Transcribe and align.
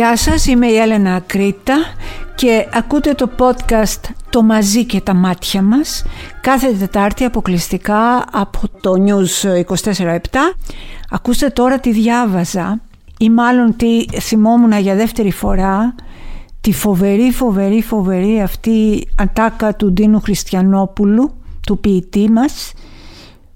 Γεια 0.00 0.16
σας, 0.16 0.46
είμαι 0.46 0.66
η 0.66 0.76
Έλενα 0.76 1.22
Κρήτα 1.26 1.76
και 2.34 2.66
ακούτε 2.72 3.14
το 3.14 3.30
podcast 3.38 4.10
«Το 4.30 4.42
μαζί 4.42 4.84
και 4.84 5.00
τα 5.00 5.14
μάτια 5.14 5.62
μας» 5.62 6.04
κάθε 6.40 6.72
Τετάρτη 6.72 7.24
αποκλειστικά 7.24 8.24
από 8.32 8.68
το 8.80 8.92
News 9.06 9.64
24-7. 9.94 10.16
Ακούστε 11.10 11.48
τώρα 11.48 11.80
τι 11.80 11.92
διάβαζα 11.92 12.80
ή 13.18 13.30
μάλλον 13.30 13.76
τι 13.76 14.04
θυμόμουν 14.20 14.72
για 14.78 14.94
δεύτερη 14.94 15.30
φορά 15.30 15.94
τη 16.60 16.72
φοβερή 16.72 17.30
φοβερή 17.32 17.82
φοβερή 17.82 18.40
αυτή 18.40 19.08
ατάκα 19.16 19.76
του 19.76 19.92
Ντίνου 19.92 20.20
Χριστιανόπουλου 20.20 21.34
του 21.66 21.78
ποιητή 21.78 22.30
μας 22.30 22.72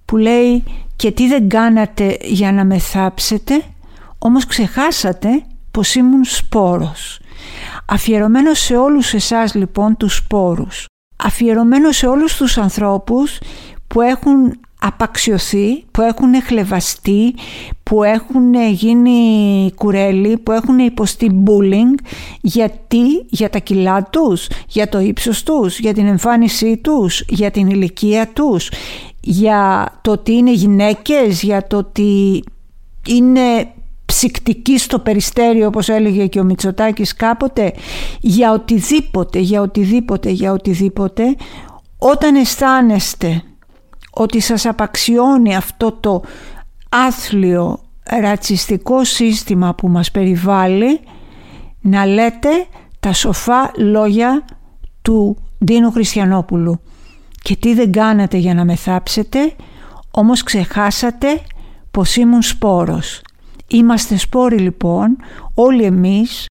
που 0.05 0.17
λέει 0.17 0.65
«Και 0.97 1.11
τι 1.11 1.29
δεν 1.29 1.49
κάνατε 1.49 2.17
για 2.23 2.53
να 2.53 2.65
με 2.65 2.79
θάψετε, 2.79 3.63
όμως 4.19 4.47
ξεχάσατε 4.47 5.45
πως 5.75 5.95
ήμουν 5.95 6.25
σπόρος». 6.25 7.19
Αφιερωμένο 7.87 8.55
σε 8.55 8.77
όλους 8.77 9.13
εσάς 9.15 9.55
λοιπόν 9.55 9.97
τους 9.97 10.17
σπόρους. 10.17 10.87
Αφιερωμένο 11.17 11.93
σε 11.93 12.07
όλους 12.07 12.37
τους 12.37 12.59
ανθρώπους 12.59 13.39
που 13.87 14.01
έχουν 14.01 14.61
απαξιωθεί, 14.81 15.85
που 15.91 16.01
έχουν 16.01 16.43
χλεβαστεί, 16.43 17.35
που 17.83 18.03
έχουν 18.03 18.55
γίνει 18.71 19.71
κουρέλι, 19.75 20.39
που 20.39 20.53
έχουν 20.53 20.79
υποστεί 20.79 21.45
bullying 21.47 22.05
γιατί; 22.41 23.27
Για 23.29 23.51
τα 23.51 23.59
κιλά 23.59 24.03
τους, 24.03 24.47
για 24.69 24.89
το 24.89 24.99
ύψος 25.01 25.43
τους, 25.43 25.79
για 25.79 25.93
την 25.95 26.07
εμφάνισή 26.07 26.77
τους, 26.77 27.25
για 27.29 27.51
την 27.51 27.69
ηλικία 27.69 28.29
τους, 28.29 28.71
για 29.21 29.93
το 30.03 30.11
ότι 30.11 30.33
είναι 30.33 30.53
γυναίκες, 30.53 31.43
για 31.43 31.67
το 31.67 31.77
ότι 31.77 32.45
είναι 33.07 33.74
ψυκτική 34.07 34.79
στο 34.79 34.99
περιστέριο 34.99 35.67
όπως 35.67 35.89
έλεγε 35.89 36.27
και 36.27 36.41
ο 36.41 36.45
Μητσοτάκης 36.45 37.15
κάποτε 37.15 37.73
για 38.21 38.53
οτιδήποτε, 38.53 39.39
για 39.39 39.61
οτιδήποτε, 39.61 40.31
για 40.31 40.53
οτιδήποτε 40.53 41.37
όταν 41.99 42.35
αισθάνεστε 42.35 43.43
ότι 44.11 44.41
σας 44.41 44.67
απαξιώνει 44.67 45.57
αυτό 45.57 45.93
το 45.93 46.23
άθλιο 46.89 47.79
ρατσιστικό 48.21 49.05
σύστημα 49.05 49.75
που 49.75 49.89
μας 49.89 50.11
περιβάλλει 50.11 51.01
να 51.81 52.07
λέτε 52.07 52.49
τα 53.01 53.13
σοφά 53.13 53.71
λόγια 53.77 54.45
του 55.03 55.37
Ντίνου 55.65 55.91
Χριστιανόπουλου. 55.91 56.81
Και 57.43 57.57
τι 57.57 57.75
δεν 57.75 57.93
κάνατε 57.93 58.37
για 58.37 58.55
να 58.55 58.65
με 58.65 58.75
θάψετε 58.75 59.53
όμως 60.11 60.43
ξεχάσατε 60.43 61.41
πως 61.91 62.17
ήμουν 62.17 62.43
σπόρος 62.43 63.23
Είμαστε 63.69 64.17
σπόροι 64.17 64.59
λοιπόν, 64.59 65.17
όλοι 65.55 65.83
εμείς, 65.83 66.47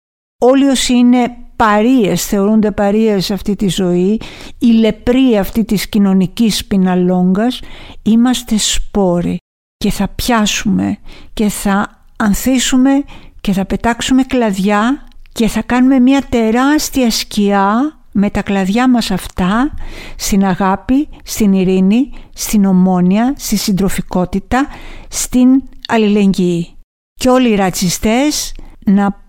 όλοι 0.41 0.67
όσοι 0.67 0.93
είναι 0.93 1.37
παρίες, 1.55 2.25
θεωρούνται 2.25 2.71
παρίες 2.71 3.31
αυτή 3.31 3.55
τη 3.55 3.67
ζωή, 3.67 4.21
η 4.57 4.67
λεπρή 4.67 5.37
αυτή 5.37 5.65
της 5.65 5.89
κοινωνικής 5.89 6.65
πιναλόγκας, 6.65 7.59
είμαστε 8.01 8.57
σπόροι 8.57 9.37
και 9.77 9.91
θα 9.91 10.07
πιάσουμε 10.07 10.97
και 11.33 11.49
θα 11.49 12.03
ανθίσουμε 12.17 13.03
και 13.41 13.53
θα 13.53 13.65
πετάξουμε 13.65 14.23
κλαδιά 14.23 15.03
και 15.31 15.47
θα 15.47 15.61
κάνουμε 15.61 15.99
μια 15.99 16.21
τεράστια 16.29 17.11
σκιά 17.11 17.99
με 18.11 18.29
τα 18.29 18.41
κλαδιά 18.41 18.89
μας 18.89 19.11
αυτά 19.11 19.73
στην 20.15 20.45
αγάπη, 20.45 21.09
στην 21.23 21.53
ειρήνη, 21.53 22.11
στην 22.33 22.65
ομόνια, 22.65 23.33
στη 23.37 23.55
συντροφικότητα, 23.55 24.67
στην 25.07 25.63
αλληλεγγύη 25.87 26.78
και 27.19 27.29
όλοι 27.29 27.49
οι 27.49 27.55
ρατσιστές 27.55 28.53
να 28.85 29.21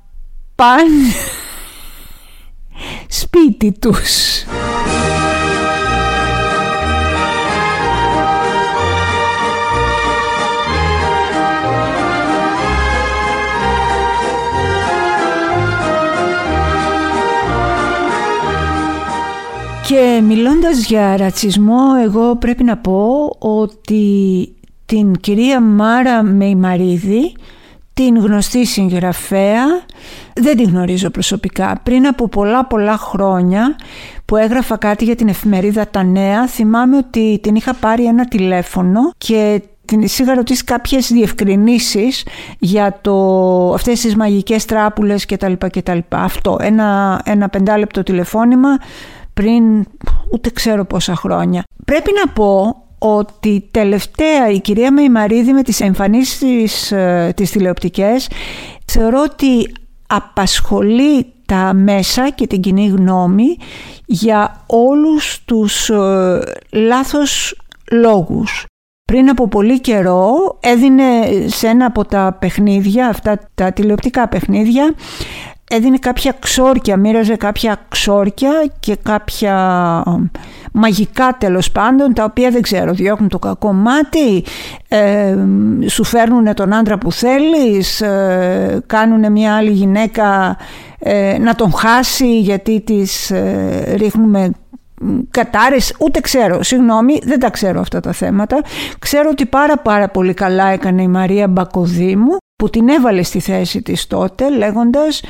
πάνε 0.54 1.10
σπίτι 3.20 3.72
τους. 3.72 4.44
Και 19.86 20.22
μιλώντας 20.26 20.84
για 20.86 21.16
ρατσισμό, 21.16 21.80
εγώ 22.04 22.36
πρέπει 22.36 22.64
να 22.64 22.76
πω 22.76 23.36
ότι 23.38 24.48
την 24.86 25.12
κυρία 25.12 25.60
Μάρα 25.60 26.22
Μεϊμαρίδη 26.22 27.32
την 28.00 28.18
γνωστή 28.18 28.66
συγγραφέα, 28.66 29.64
δεν 30.34 30.56
την 30.56 30.68
γνωρίζω 30.68 31.10
προσωπικά. 31.10 31.80
Πριν 31.82 32.06
από 32.06 32.28
πολλά 32.28 32.66
πολλά 32.66 32.96
χρόνια 32.96 33.76
που 34.24 34.36
έγραφα 34.36 34.76
κάτι 34.76 35.04
για 35.04 35.14
την 35.14 35.28
εφημερίδα 35.28 35.88
Τα 35.88 36.02
Νέα, 36.02 36.46
θυμάμαι 36.46 36.96
ότι 36.96 37.38
την 37.42 37.54
είχα 37.54 37.74
πάρει 37.74 38.04
ένα 38.04 38.24
τηλέφωνο 38.24 39.00
και 39.18 39.62
την 39.84 40.00
είχα 40.00 40.34
ρωτήσει 40.34 40.64
κάποιες 40.64 41.12
διευκρινήσεις 41.12 42.26
για 42.58 42.98
το, 43.00 43.14
αυτές 43.74 44.00
τις 44.00 44.16
μαγικές 44.16 44.64
τράπουλες 44.64 45.26
κτλ. 45.26 45.52
κτλ. 45.58 45.98
Αυτό, 46.08 46.56
ένα, 46.60 47.20
ένα 47.24 47.48
πεντάλεπτο 47.48 48.02
τηλεφώνημα 48.02 48.78
πριν 49.34 49.84
ούτε 50.32 50.50
ξέρω 50.50 50.84
πόσα 50.84 51.14
χρόνια. 51.14 51.62
Πρέπει 51.84 52.10
να 52.24 52.32
πω 52.32 52.76
ότι 53.02 53.68
τελευταία 53.70 54.50
η 54.50 54.60
κυρία 54.60 54.92
Μεϊμαρίδη 54.92 55.52
με 55.52 55.62
τις 55.62 55.80
εμφανίσεις 55.80 56.92
ε, 56.92 57.32
της 57.36 57.50
τηλεοπτικές 57.50 58.28
θεωρώ 58.84 59.22
ότι 59.22 59.72
απασχολεί 60.06 61.26
τα 61.46 61.74
μέσα 61.74 62.30
και 62.30 62.46
την 62.46 62.60
κοινή 62.60 62.86
γνώμη 62.86 63.56
για 64.06 64.64
όλους 64.66 65.44
τους 65.44 65.90
ε, 65.90 66.40
λάθος 66.72 67.60
λόγους. 67.90 68.64
Πριν 69.04 69.28
από 69.28 69.48
πολύ 69.48 69.80
καιρό 69.80 70.58
έδινε 70.60 71.04
σε 71.46 71.68
ένα 71.68 71.86
από 71.86 72.04
τα 72.04 72.36
παιχνίδια, 72.40 73.08
αυτά 73.08 73.40
τα 73.54 73.72
τηλεοπτικά 73.72 74.28
παιχνίδια, 74.28 74.94
έδινε 75.70 75.98
κάποια 75.98 76.36
ξόρκια, 76.38 76.96
μοίραζε 76.96 77.36
κάποια 77.36 77.84
ξόρκια 77.88 78.70
και 78.80 78.96
κάποια 79.02 79.54
μαγικά 80.72 81.36
τέλος 81.38 81.70
πάντων 81.70 82.14
τα 82.14 82.24
οποία 82.24 82.50
δεν 82.50 82.62
ξέρω 82.62 82.92
διώχνουν 82.92 83.28
το 83.28 83.38
κακό 83.38 83.72
μάτι 83.72 84.44
ε, 84.88 85.36
σου 85.86 86.04
φέρνουν 86.04 86.54
τον 86.54 86.72
άντρα 86.72 86.98
που 86.98 87.12
θέλεις 87.12 88.00
ε, 88.00 88.82
κάνουν 88.86 89.32
μια 89.32 89.56
άλλη 89.56 89.70
γυναίκα 89.70 90.56
ε, 90.98 91.38
να 91.38 91.54
τον 91.54 91.72
χάσει 91.72 92.40
γιατί 92.40 92.80
τις 92.80 93.30
ε, 93.30 93.94
ρίχνουμε 93.96 94.50
κατάρες, 95.30 95.94
ούτε 95.98 96.20
ξέρω, 96.20 96.62
συγγνώμη, 96.62 97.18
δεν 97.22 97.40
τα 97.40 97.50
ξέρω 97.50 97.80
αυτά 97.80 98.00
τα 98.00 98.12
θέματα. 98.12 98.60
Ξέρω 98.98 99.28
ότι 99.32 99.46
πάρα 99.46 99.78
πάρα 99.78 100.08
πολύ 100.08 100.34
καλά 100.34 100.66
έκανε 100.66 101.02
η 101.02 101.08
Μαρία 101.08 101.48
Μπακοδήμου 101.48 102.36
που 102.56 102.70
την 102.70 102.88
έβαλε 102.88 103.22
στη 103.22 103.40
θέση 103.40 103.82
της 103.82 104.06
τότε 104.06 104.50
λέγοντας 104.50 105.22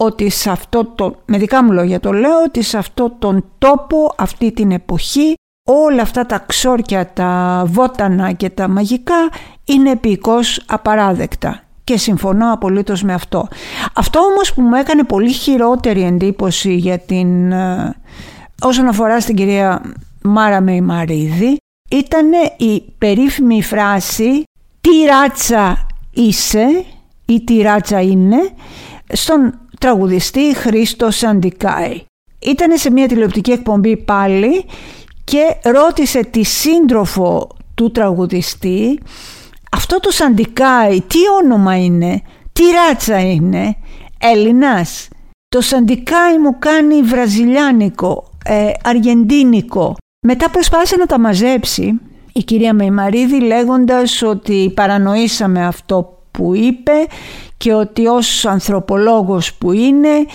ότι 0.00 0.28
σε 0.30 0.50
αυτό 0.50 0.84
το, 0.84 1.14
με 1.24 1.38
δικά 1.38 1.64
μου 1.64 1.72
λόγια 1.72 2.00
το 2.00 2.12
λέω, 2.12 2.42
ότι 2.46 2.62
σε 2.62 2.78
αυτό 2.78 3.16
τον 3.18 3.44
τόπο, 3.58 4.12
αυτή 4.16 4.52
την 4.52 4.70
εποχή, 4.70 5.34
όλα 5.68 6.02
αυτά 6.02 6.26
τα 6.26 6.38
ξόρκια, 6.38 7.12
τα 7.12 7.62
βότανα 7.66 8.32
και 8.32 8.50
τα 8.50 8.68
μαγικά 8.68 9.28
είναι 9.64 9.90
επίκως 9.90 10.62
απαράδεκτα 10.66 11.60
και 11.84 11.96
συμφωνώ 11.96 12.52
απολύτως 12.52 13.02
με 13.02 13.12
αυτό. 13.12 13.48
Αυτό 13.94 14.20
όμως 14.20 14.54
που 14.54 14.62
μου 14.62 14.74
έκανε 14.74 15.04
πολύ 15.04 15.32
χειρότερη 15.32 16.02
εντύπωση 16.02 16.74
για 16.74 16.98
την, 16.98 17.52
ε, 17.52 17.94
όσον 18.62 18.86
αφορά 18.86 19.20
στην 19.20 19.34
κυρία 19.34 19.82
Μάρα 20.22 20.60
Μεϊμαρίδη 20.60 21.56
ήταν 21.90 22.26
η 22.56 22.82
περίφημη 22.98 23.62
φράση 23.62 24.42
«Τι 24.80 25.04
ράτσα 25.06 25.86
είσαι» 26.10 26.84
ή 27.24 27.44
«Τι 27.44 27.62
ράτσα 27.62 28.00
είναι» 28.00 28.38
στον 29.12 29.58
τραγουδιστή 29.80 30.54
Χρήστο 30.54 31.10
Σαντικάη. 31.10 32.02
Ήτανε 32.38 32.76
σε 32.76 32.90
μια 32.90 33.08
τηλεοπτική 33.08 33.50
εκπομπή 33.50 33.96
πάλι 33.96 34.64
και 35.24 35.70
ρώτησε 35.70 36.24
τη 36.24 36.42
σύντροφο 36.42 37.48
του 37.74 37.90
τραγουδιστή 37.90 38.98
αυτό 39.72 40.00
το 40.00 40.10
Σαντικάη 40.10 41.00
τι 41.00 41.18
όνομα 41.42 41.76
είναι, 41.76 42.22
τι 42.52 42.62
ράτσα 42.70 43.20
είναι, 43.20 43.76
Έλληνας; 44.20 45.08
Το 45.48 45.60
Σαντικάη 45.60 46.38
μου 46.38 46.58
κάνει 46.58 47.02
βραζιλιάνικο, 47.02 48.30
ε, 48.44 48.70
αργεντίνικο. 48.84 49.96
Μετά 50.26 50.50
προσπάθησε 50.50 50.96
να 50.96 51.06
τα 51.06 51.18
μαζέψει 51.18 52.00
η 52.32 52.42
κυρία 52.42 52.72
Μεϊμαρίδη 52.72 53.40
λέγοντας 53.40 54.22
ότι 54.22 54.72
παρανοήσαμε 54.74 55.66
αυτό 55.66 56.22
που 56.30 56.54
είπε 56.54 56.92
και 57.58 57.72
ότι 57.74 58.06
ως 58.06 58.44
ανθρωπολόγος 58.44 59.54
που 59.54 59.72
είναι 59.72 60.26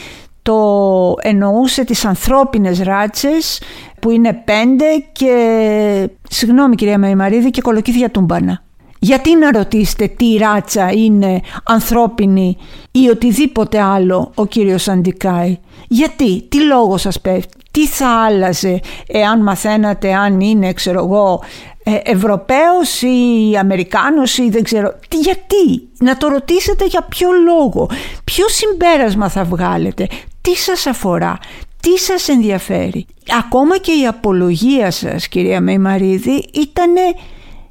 το 0.42 1.16
εννοούσε 1.22 1.84
τις 1.84 2.06
ανθρώπινες 2.06 2.80
ράτσες 2.80 3.62
που 4.00 4.10
είναι 4.10 4.34
πέντε 4.34 4.86
και 5.12 6.10
συγγνώμη 6.30 6.76
κυρία 6.76 6.98
Μεϊμαρίδη 6.98 7.50
και 7.50 7.62
κολοκύθια 7.62 8.12
τούμπανα. 8.12 8.64
Γιατί 9.00 9.36
να 9.36 9.52
ρωτήσετε 9.52 10.08
τι 10.08 10.38
ράτσα 10.38 10.92
είναι 10.92 11.42
ανθρώπινη 11.64 12.58
ή 12.92 13.10
οτιδήποτε 13.10 13.82
άλλο 13.82 14.32
ο 14.36 14.46
κύριος 14.46 14.88
Αντικάη. 14.88 15.60
Γιατί, 15.88 16.42
τι 16.42 16.64
λόγο 16.64 16.98
σας 16.98 17.22
πέφτει, 17.22 17.58
τι 17.74 17.88
θα 17.88 18.26
άλλαζε 18.26 18.80
εάν 19.08 19.42
μαθαίνατε 19.44 20.14
αν 20.14 20.40
είναι 20.40 20.74
ξέρω 20.74 21.00
εγώ 21.00 21.44
ε, 21.84 22.00
Ευρωπαίος 22.04 23.02
ή 23.02 23.56
Αμερικάνος 23.60 24.38
ή 24.38 24.50
δεν 24.50 24.64
ξέρω 24.64 25.00
τι, 25.08 25.18
γιατί; 25.18 25.90
Να 26.00 26.18
το 26.18 26.28
ρωτήσετε 26.28 26.86
για 26.86 27.02
ποιο 27.02 27.30
λόγο. 27.32 27.90
Ποιο 28.24 28.48
συμπέρασμα 28.48 29.30
θα 29.30 29.44
βγάλετε; 29.44 30.08
Τι 30.42 30.56
σας 30.56 30.86
αφορά; 30.86 31.38
Τι 31.82 32.00
σας 32.00 32.28
ενδιαφέρει; 32.28 33.06
Ακόμα 33.40 33.78
και 33.78 33.92
η 33.92 34.08
απολογία 34.08 34.92
σας 34.92 35.28
κυρία 35.28 35.62
Μεϊμαρίδη 35.62 36.50
ήταν 36.54 36.94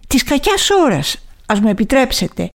της 0.09 0.23
κακιάς 0.23 0.71
ώρας 0.71 1.17
ας 1.47 1.61
μου 1.61 1.69
επιτρέψετε. 1.69 2.49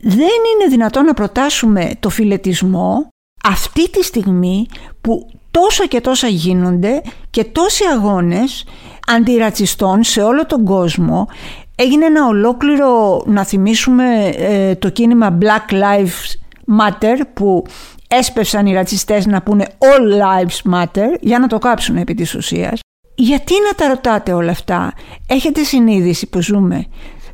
Δεν 0.00 0.16
είναι 0.54 0.68
δυνατόν 0.68 1.04
να 1.04 1.14
προτάσουμε 1.14 1.90
το 2.00 2.08
φιλετισμό 2.08 3.08
αυτή 3.44 3.90
τη 3.90 4.04
στιγμή 4.04 4.66
που 5.00 5.31
τόσα 5.52 5.86
και 5.86 6.00
τόσα 6.00 6.26
γίνονται 6.26 7.02
και 7.30 7.44
τόσοι 7.44 7.84
αγώνες 7.94 8.64
αντιρατσιστών 9.06 10.02
σε 10.02 10.22
όλο 10.22 10.46
τον 10.46 10.64
κόσμο 10.64 11.28
έγινε 11.76 12.04
ένα 12.04 12.26
ολόκληρο 12.26 13.22
να 13.26 13.44
θυμίσουμε 13.44 14.32
ε, 14.36 14.74
το 14.74 14.88
κίνημα 14.88 15.38
Black 15.40 15.72
Lives 15.72 16.34
Matter 16.80 17.20
που 17.34 17.64
έσπευσαν 18.08 18.66
οι 18.66 18.72
ρατσιστές 18.72 19.26
να 19.26 19.42
πούνε 19.42 19.66
All 19.78 20.22
Lives 20.22 20.74
Matter 20.74 21.16
για 21.20 21.38
να 21.38 21.46
το 21.46 21.58
κάψουν 21.58 21.96
επί 21.96 22.14
της 22.14 22.34
ουσίας. 22.34 22.80
Γιατί 23.14 23.52
να 23.68 23.74
τα 23.74 23.88
ρωτάτε 23.88 24.32
όλα 24.32 24.50
αυτά; 24.50 24.92
Έχετε 25.26 25.62
συνείδηση 25.62 26.28
που 26.28 26.42
ζούμε. 26.42 26.86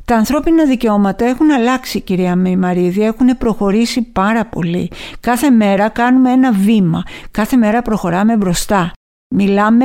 Τα 0.08 0.16
ανθρώπινα 0.16 0.64
δικαιώματα 0.64 1.24
έχουν 1.24 1.50
αλλάξει 1.50 2.00
κυρία 2.00 2.36
Μεϊμαρίδη, 2.36 3.02
έχουν 3.02 3.38
προχωρήσει 3.38 4.02
πάρα 4.02 4.44
πολύ. 4.44 4.90
Κάθε 5.20 5.50
μέρα 5.50 5.88
κάνουμε 5.88 6.30
ένα 6.30 6.52
βήμα, 6.52 7.02
κάθε 7.30 7.56
μέρα 7.56 7.82
προχωράμε 7.82 8.36
μπροστά. 8.36 8.92
Μιλάμε 9.34 9.84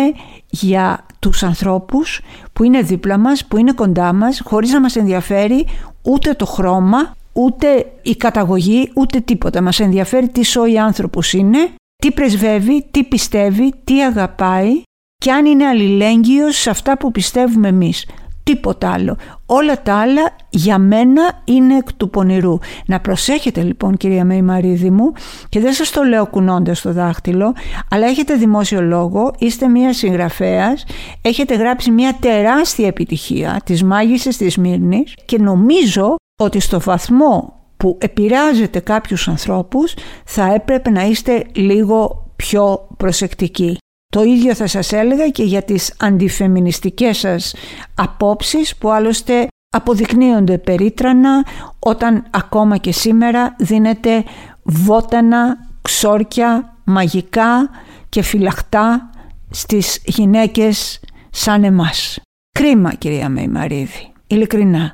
για 0.49 1.05
τους 1.19 1.43
ανθρώπους 1.43 2.21
που 2.53 2.63
είναι 2.63 2.81
δίπλα 2.81 3.17
μας, 3.17 3.45
που 3.45 3.57
είναι 3.57 3.71
κοντά 3.71 4.13
μας, 4.13 4.41
χωρίς 4.43 4.71
να 4.71 4.79
μας 4.79 4.95
ενδιαφέρει 4.95 5.67
ούτε 6.01 6.33
το 6.33 6.45
χρώμα, 6.45 7.15
ούτε 7.33 7.91
η 8.01 8.15
καταγωγή, 8.15 8.91
ούτε 8.95 9.19
τίποτα. 9.19 9.61
Μας 9.61 9.79
ενδιαφέρει 9.79 10.29
τι 10.29 10.43
σώοι 10.43 10.79
άνθρωπος 10.79 11.33
είναι, 11.33 11.69
τι 11.95 12.11
πρεσβεύει, 12.11 12.87
τι 12.91 13.03
πιστεύει, 13.03 13.73
τι 13.83 14.03
αγαπάει 14.03 14.81
και 15.17 15.31
αν 15.31 15.45
είναι 15.45 15.65
αλληλέγγυος 15.65 16.57
σε 16.57 16.69
αυτά 16.69 16.97
που 16.97 17.11
πιστεύουμε 17.11 17.67
εμείς. 17.67 18.05
Τίποτα 18.43 18.91
άλλο. 18.91 19.17
Όλα 19.45 19.81
τα 19.81 19.95
άλλα 19.95 20.35
για 20.49 20.77
μένα 20.77 21.41
είναι 21.43 21.77
εκ 21.77 21.93
του 21.93 22.09
πονηρού. 22.09 22.57
Να 22.85 22.99
προσέχετε 22.99 23.61
λοιπόν 23.61 23.97
κυρία 23.97 24.25
Μεϊμαρίδη 24.25 24.89
μου 24.89 25.11
και 25.49 25.59
δεν 25.59 25.73
σας 25.73 25.91
το 25.91 26.03
λέω 26.03 26.25
κουνώντας 26.25 26.81
το 26.81 26.91
δάχτυλο 26.91 27.53
αλλά 27.89 28.07
έχετε 28.07 28.33
δημόσιο 28.33 28.81
λόγο, 28.81 29.33
είστε 29.37 29.67
μια 29.67 29.93
συγγραφέας, 29.93 30.85
έχετε 31.21 31.55
γράψει 31.55 31.91
μια 31.91 32.17
τεράστια 32.19 32.87
επιτυχία 32.87 33.61
της 33.65 33.83
μάγισσες 33.83 34.37
της 34.37 34.57
Μύρνης 34.57 35.13
και 35.25 35.37
νομίζω 35.37 36.15
ότι 36.41 36.59
στο 36.59 36.79
βαθμό 36.79 37.61
που 37.77 37.97
επηρεάζετε 38.01 38.79
κάποιους 38.79 39.27
ανθρώπους 39.27 39.93
θα 40.25 40.53
έπρεπε 40.53 40.89
να 40.89 41.03
είστε 41.03 41.45
λίγο 41.53 42.31
πιο 42.35 42.87
προσεκτικοί. 42.97 43.77
Το 44.13 44.23
ίδιο 44.23 44.55
θα 44.55 44.67
σας 44.67 44.91
έλεγα 44.91 45.29
και 45.29 45.43
για 45.43 45.61
τις 45.61 45.93
αντιφεμινιστικές 45.99 47.17
σας 47.17 47.55
απόψεις 47.95 48.75
που 48.75 48.89
άλλωστε 48.91 49.47
αποδεικνύονται 49.69 50.57
περίτρανα 50.57 51.45
όταν 51.79 52.25
ακόμα 52.31 52.77
και 52.77 52.91
σήμερα 52.91 53.55
δίνετε 53.59 54.23
βότανα, 54.63 55.57
ξόρκια, 55.81 56.75
μαγικά 56.83 57.69
και 58.09 58.21
φυλαχτά 58.21 59.09
στις 59.49 60.01
γυναίκες 60.05 60.99
σαν 61.29 61.63
εμάς. 61.63 62.19
Κρίμα 62.59 62.93
κυρία 62.93 63.29
Μεϊμαρίδη, 63.29 64.11
ειλικρινά. 64.27 64.93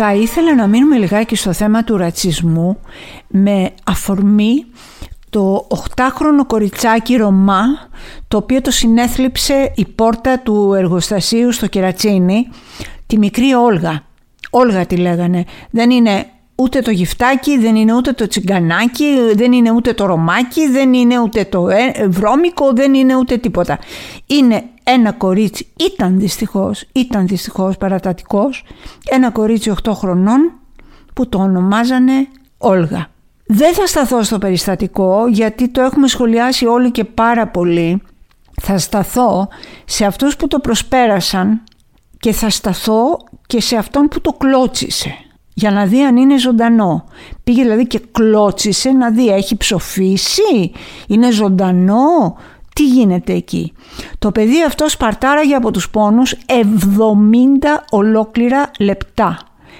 Θα 0.00 0.14
ήθελα 0.14 0.54
να 0.54 0.66
μείνουμε 0.66 0.96
λιγάκι 0.96 1.36
στο 1.36 1.52
θέμα 1.52 1.84
του 1.84 1.96
ρατσισμού 1.96 2.80
με 3.28 3.70
αφορμή 3.84 4.66
το 5.30 5.66
8χρονο 5.96 6.46
κοριτσάκι 6.46 7.16
Ρωμά 7.16 7.64
το 8.28 8.36
οποίο 8.36 8.60
το 8.60 8.70
συνέθλιψε 8.70 9.72
η 9.74 9.86
πόρτα 9.86 10.38
του 10.38 10.74
εργοστασίου 10.74 11.52
στο 11.52 11.66
Κερατσίνι 11.66 12.48
τη 13.06 13.18
μικρή 13.18 13.52
Όλγα. 13.54 14.02
Όλγα 14.50 14.86
τη 14.86 14.96
λέγανε. 14.96 15.44
Δεν 15.70 15.90
είναι 15.90 16.26
ούτε 16.62 16.80
το 16.80 16.90
γυφτάκι, 16.90 17.58
δεν 17.58 17.76
είναι 17.76 17.94
ούτε 17.94 18.12
το 18.12 18.26
τσιγκανάκι, 18.26 19.14
δεν 19.34 19.52
είναι 19.52 19.70
ούτε 19.70 19.92
το 19.92 20.06
ρωμάκι, 20.06 20.68
δεν 20.68 20.92
είναι 20.92 21.18
ούτε 21.18 21.44
το 21.44 21.68
ε, 21.68 22.08
βρώμικο, 22.08 22.72
δεν 22.72 22.94
είναι 22.94 23.16
ούτε 23.16 23.36
τίποτα. 23.36 23.78
Είναι 24.26 24.64
ένα 24.82 25.12
κορίτσι, 25.12 25.66
ήταν 25.76 26.18
δυστυχώς, 26.18 26.84
ήταν 26.92 27.26
δυστυχώς 27.26 27.76
παρατατικός, 27.76 28.64
ένα 29.10 29.30
κορίτσι 29.30 29.72
8 29.82 29.92
χρονών 29.92 30.52
που 31.14 31.28
το 31.28 31.38
ονομάζανε 31.38 32.28
Όλγα. 32.58 33.10
Δεν 33.46 33.74
θα 33.74 33.86
σταθώ 33.86 34.22
στο 34.22 34.38
περιστατικό 34.38 35.26
γιατί 35.28 35.68
το 35.68 35.80
έχουμε 35.80 36.08
σχολιάσει 36.08 36.66
όλοι 36.66 36.90
και 36.90 37.04
πάρα 37.04 37.48
πολύ. 37.48 38.02
Θα 38.62 38.78
σταθώ 38.78 39.48
σε 39.84 40.04
αυτούς 40.04 40.36
που 40.36 40.48
το 40.48 40.58
προσπέρασαν 40.58 41.62
και 42.18 42.32
θα 42.32 42.50
σταθώ 42.50 43.18
και 43.46 43.60
σε 43.60 43.76
αυτόν 43.76 44.08
που 44.08 44.20
το 44.20 44.32
κλώτσισε 44.32 45.27
για 45.58 45.70
να 45.70 45.84
δει 45.86 46.02
αν 46.02 46.16
είναι 46.16 46.38
ζωντανό. 46.38 47.04
Πήγε 47.44 47.62
δηλαδή 47.62 47.86
και 47.86 48.00
κλώτσισε 48.12 48.90
να 48.90 49.10
δει 49.10 49.28
έχει 49.28 49.56
ψοφήσει, 49.56 50.72
είναι 51.08 51.30
ζωντανό, 51.30 52.36
τι 52.74 52.86
γίνεται 52.86 53.32
εκεί; 53.32 53.72
Το 54.18 54.32
παιδί 54.32 54.64
αυτό 54.64 54.88
σπαρτάραγε 54.88 55.54
από 55.54 55.70
τους 55.70 55.90
πόνους 55.90 56.34
70 56.46 56.54
ολόκληρα 57.90 58.70
λεπτά. 58.78 59.38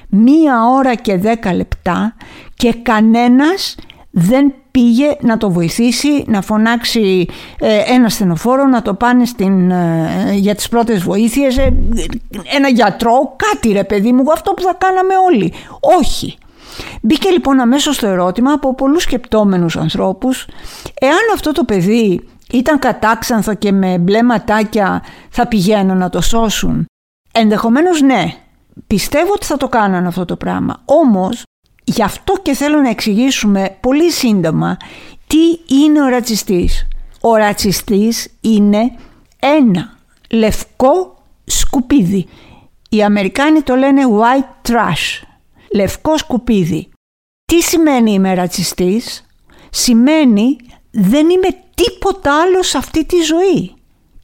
Μία 0.09 0.65
ώρα 0.77 0.95
και 0.95 1.17
δέκα 1.17 1.55
λεπτά 1.55 2.15
και 2.55 2.73
κανένας 2.73 3.77
δεν 4.11 4.55
πήγε 4.79 5.17
να 5.21 5.37
το 5.37 5.51
βοηθήσει, 5.51 6.25
να 6.27 6.41
φωνάξει 6.41 7.27
ε, 7.59 7.79
ένα 7.87 8.09
στενοφόρο, 8.09 8.67
να 8.67 8.83
το 8.83 8.95
πάνε 8.95 9.25
στην, 9.25 9.71
ε, 9.71 10.33
για 10.35 10.55
τις 10.55 10.69
πρώτες 10.69 11.03
βοήθειες, 11.03 11.59
ε, 11.59 11.77
ένα 12.57 12.69
γιατρό, 12.69 13.37
κάτι 13.37 13.73
ρε 13.73 13.85
παιδί 13.85 14.13
μου, 14.13 14.33
αυτό 14.33 14.53
που 14.53 14.63
θα 14.63 14.75
κάναμε 14.79 15.15
όλοι. 15.27 15.53
Όχι. 16.01 16.39
Μπήκε 17.03 17.31
λοιπόν 17.31 17.61
αμέσως 17.61 17.99
το 17.99 18.07
ερώτημα 18.07 18.53
από 18.53 18.75
πολλούς 18.75 19.03
σκεπτόμενους 19.03 19.77
ανθρώπους, 19.77 20.47
εάν 21.01 21.19
αυτό 21.35 21.53
το 21.53 21.65
παιδί 21.65 22.29
ήταν 22.53 22.79
κατάξανθο 22.79 23.55
και 23.55 23.73
με 23.73 23.99
μπλε 23.99 24.23
ματάκια 24.23 25.03
θα 25.31 25.47
πηγαίνουν 25.47 25.97
να 25.97 26.09
το 26.09 26.21
σώσουν; 26.21 26.87
Ενδεχομένως 27.33 28.01
ναι, 28.01 28.35
πιστεύω 28.87 29.33
ότι 29.33 29.47
θα 29.47 29.57
το 29.57 29.69
κάνανε 29.69 30.09
αυτό 30.09 30.25
το 30.25 30.37
πράγμα. 30.37 30.83
Όμως 30.85 31.43
Γι' 31.89 32.03
αυτό 32.03 32.35
και 32.43 32.55
θέλω 32.55 32.81
να 32.81 32.89
εξηγήσουμε 32.89 33.77
πολύ 33.81 34.11
σύντομα 34.11 34.77
τι 35.27 35.75
είναι 35.75 36.03
ο 36.03 36.07
ρατσιστής. 36.07 36.89
Ο 37.21 37.35
ρατσιστής 37.35 38.29
είναι 38.41 38.93
ένα 39.39 39.99
λευκό 40.31 41.23
σκουπίδι. 41.45 42.27
Οι 42.91 43.03
Αμερικάνοι 43.03 43.63
το 43.63 43.75
λένε 43.75 44.03
white 44.07 44.71
trash, 44.71 45.27
λευκό 45.75 46.19
σκουπίδι. 46.19 46.89
Τι 47.45 47.63
σημαίνει 47.63 48.13
είμαι 48.13 48.35
ρατσιστής; 48.35 49.27
Σημαίνει 49.71 50.57
δεν 50.91 51.31
είμαι 51.31 51.49
τίποτα 51.75 52.41
άλλο 52.41 52.63
σε 52.63 52.79
αυτή 52.79 53.05
τη 53.05 53.21
ζωή. 53.21 53.75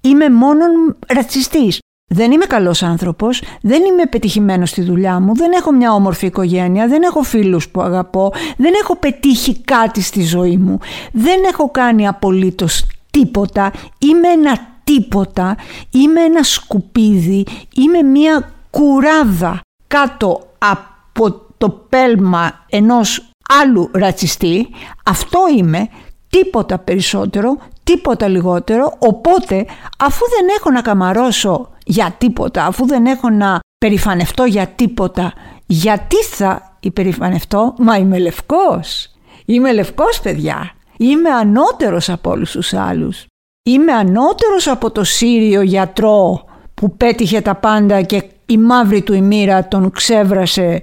Είμαι 0.00 0.30
μόνο 0.30 0.64
ρατσιστής. 1.06 1.78
Δεν 2.16 2.32
είμαι 2.32 2.44
καλός 2.44 2.82
άνθρωπος, 2.82 3.42
δεν 3.60 3.84
είμαι 3.84 4.06
πετυχημένος 4.06 4.70
στη 4.70 4.82
δουλειά 4.82 5.20
μου, 5.20 5.34
δεν 5.34 5.52
έχω 5.52 5.72
μια 5.72 5.92
όμορφη 5.92 6.26
οικογένεια, 6.26 6.88
δεν 6.88 7.02
έχω 7.02 7.22
φίλους 7.22 7.68
που 7.68 7.80
αγαπώ, 7.82 8.32
δεν 8.56 8.72
έχω 8.82 8.96
πετύχει 8.96 9.58
κάτι 9.58 10.00
στη 10.00 10.22
ζωή 10.22 10.56
μου, 10.56 10.78
δεν 11.12 11.44
έχω 11.52 11.70
κάνει 11.70 12.08
απολύτως 12.08 12.86
τίποτα, 13.10 13.72
είμαι 13.98 14.28
ένα 14.28 14.58
τίποτα, 14.84 15.56
είμαι 15.90 16.20
ένα 16.20 16.42
σκουπίδι, 16.42 17.46
είμαι 17.74 18.02
μια 18.02 18.52
κουράδα 18.70 19.60
κάτω 19.86 20.40
από 20.58 21.40
το 21.58 21.68
πέλμα 21.70 22.64
ενός 22.68 23.30
άλλου 23.62 23.90
ρατσιστή, 23.92 24.68
αυτό 25.04 25.38
είμαι, 25.56 25.88
τίποτα 26.28 26.78
περισσότερο, 26.78 27.56
τίποτα 27.84 28.28
λιγότερο, 28.28 28.94
οπότε 28.98 29.66
αφού 29.98 30.24
δεν 30.28 30.56
έχω 30.58 30.70
να 30.70 30.80
καμαρώσω 30.80 31.68
για 31.84 32.14
τίποτα, 32.18 32.64
αφού 32.64 32.86
δεν 32.86 33.06
έχω 33.06 33.30
να 33.30 33.60
περηφανευτώ 33.78 34.44
για 34.44 34.66
τίποτα. 34.66 35.32
Γιατί 35.66 36.16
θα 36.16 36.76
υπερηφανευτώ, 36.80 37.74
μα 37.78 37.96
είμαι 37.96 38.18
λευκός. 38.18 39.10
Είμαι 39.44 39.72
λευκός 39.72 40.20
παιδιά. 40.20 40.70
Είμαι 40.96 41.30
ανώτερος 41.30 42.08
από 42.08 42.30
όλους 42.30 42.50
τους 42.50 42.72
άλλους. 42.72 43.26
Είμαι 43.62 43.92
ανώτερος 43.92 44.66
από 44.68 44.90
το 44.90 45.04
Σύριο 45.04 45.62
γιατρό 45.62 46.44
που 46.74 46.96
πέτυχε 46.96 47.40
τα 47.40 47.54
πάντα 47.54 48.02
και 48.02 48.24
η 48.46 48.58
μαύρη 48.58 49.02
του 49.02 49.14
ημίρα 49.14 49.68
τον 49.68 49.90
ξέβρασε 49.90 50.82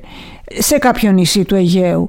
σε 0.58 0.78
κάποιο 0.78 1.12
νησί 1.12 1.46
του 1.46 1.56
Αιγαίου. 1.56 2.08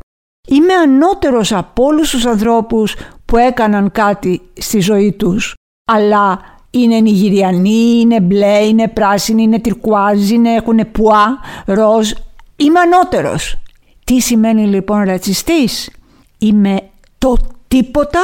Είμαι 0.49 0.75
ανώτερος 0.75 1.53
από 1.53 1.85
όλους 1.85 2.11
τους 2.11 2.27
ανθρώπους 2.27 2.97
που 3.25 3.37
έκαναν 3.37 3.91
κάτι 3.91 4.43
στη 4.55 4.81
ζωή 4.81 5.13
τους, 5.13 5.55
αλλά 5.93 6.41
είναι 6.75 7.01
νιγηριανοί, 7.01 7.99
είναι 8.01 8.21
μπλε, 8.21 8.59
είναι 8.59 8.89
πράσινοι, 8.89 9.43
είναι 9.43 9.59
τυρκουάζι, 9.59 10.35
είναι, 10.35 10.55
έχουν 10.55 10.91
πουά, 10.93 11.39
ροζ. 11.67 12.11
Είμαι 12.57 12.81
ανώτερος. 12.81 13.57
Τι 14.05 14.21
σημαίνει 14.21 14.67
λοιπόν 14.67 15.03
ρατσιστής; 15.03 15.91
Είμαι 16.39 16.81
το 17.19 17.37
τίποτα 17.69 18.21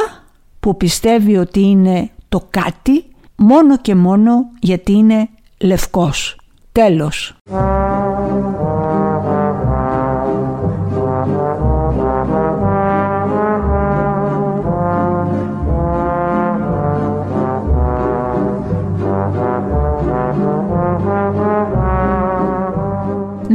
που 0.61 0.77
πιστεύει 0.77 1.37
ότι 1.37 1.61
είναι 1.61 2.11
το 2.29 2.47
κάτι 2.51 3.05
μόνο 3.37 3.79
και 3.79 3.95
μόνο 3.95 4.51
γιατί 4.61 4.93
είναι 4.93 5.29
λευκός. 5.59 6.37
Τέλος. 6.73 7.37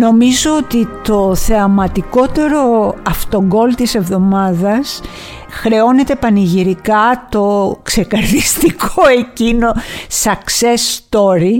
Νομίζω 0.03 0.55
ότι 0.57 0.87
το 1.03 1.35
θεαματικότερο 1.35 2.95
αυτογκόλ 3.07 3.75
της 3.75 3.95
εβδομάδας 3.95 5.01
χρεώνεται 5.49 6.15
πανηγυρικά 6.15 7.27
το 7.29 7.77
ξεκαρδιστικό 7.83 9.07
εκείνο 9.19 9.73
success 10.23 10.99
story 11.09 11.59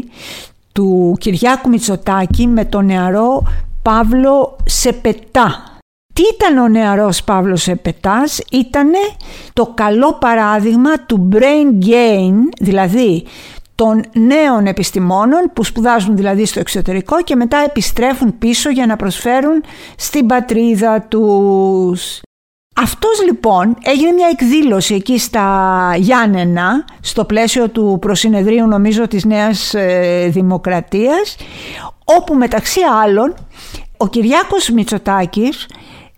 του 0.72 1.16
Κυριάκου 1.20 1.70
Μητσοτάκη 1.70 2.48
με 2.48 2.66
τον 2.66 2.86
νεαρό 2.86 3.44
Παύλο 3.82 4.56
Σεπετά. 4.66 5.64
Τι 6.14 6.24
ήταν 6.34 6.58
ο 6.58 6.68
νεαρός 6.68 7.24
Παύλος 7.24 7.62
Σεπετάς, 7.62 8.42
ήτανε 8.52 8.98
το 9.54 9.72
καλό 9.74 10.14
παράδειγμα 10.14 11.00
του 11.06 11.30
brain 11.32 11.86
gain, 11.86 12.34
δηλαδή 12.60 13.24
των 13.76 14.04
νέων 14.14 14.66
επιστημόνων 14.66 15.52
που 15.54 15.64
σπουδάζουν 15.64 16.16
δηλαδή 16.16 16.46
στο 16.46 16.60
εξωτερικό 16.60 17.24
και 17.24 17.36
μετά 17.36 17.58
επιστρέφουν 17.58 18.38
πίσω 18.38 18.70
για 18.70 18.86
να 18.86 18.96
προσφέρουν 18.96 19.64
στην 19.98 20.26
πατρίδα 20.26 21.02
τους. 21.02 22.22
Αυτός 22.76 23.24
λοιπόν 23.26 23.78
έγινε 23.84 24.12
μια 24.12 24.28
εκδήλωση 24.32 24.94
εκεί 24.94 25.20
στα 25.20 25.96
Γιάννενα 25.98 26.86
στο 27.02 27.26
πλαίσιο 27.26 27.70
του 27.70 27.98
προσυνεδρίου 28.02 28.68
νομίζω 28.68 29.08
της 29.08 29.26
Νέας 29.26 29.74
ε, 29.74 30.28
Δημοκρατίας 30.32 31.36
όπου 32.06 32.34
μεταξύ 32.34 32.80
άλλων 33.04 33.34
ο 33.98 34.08
Κυριάκος 34.08 34.70
Μητσοτάκης 34.70 35.68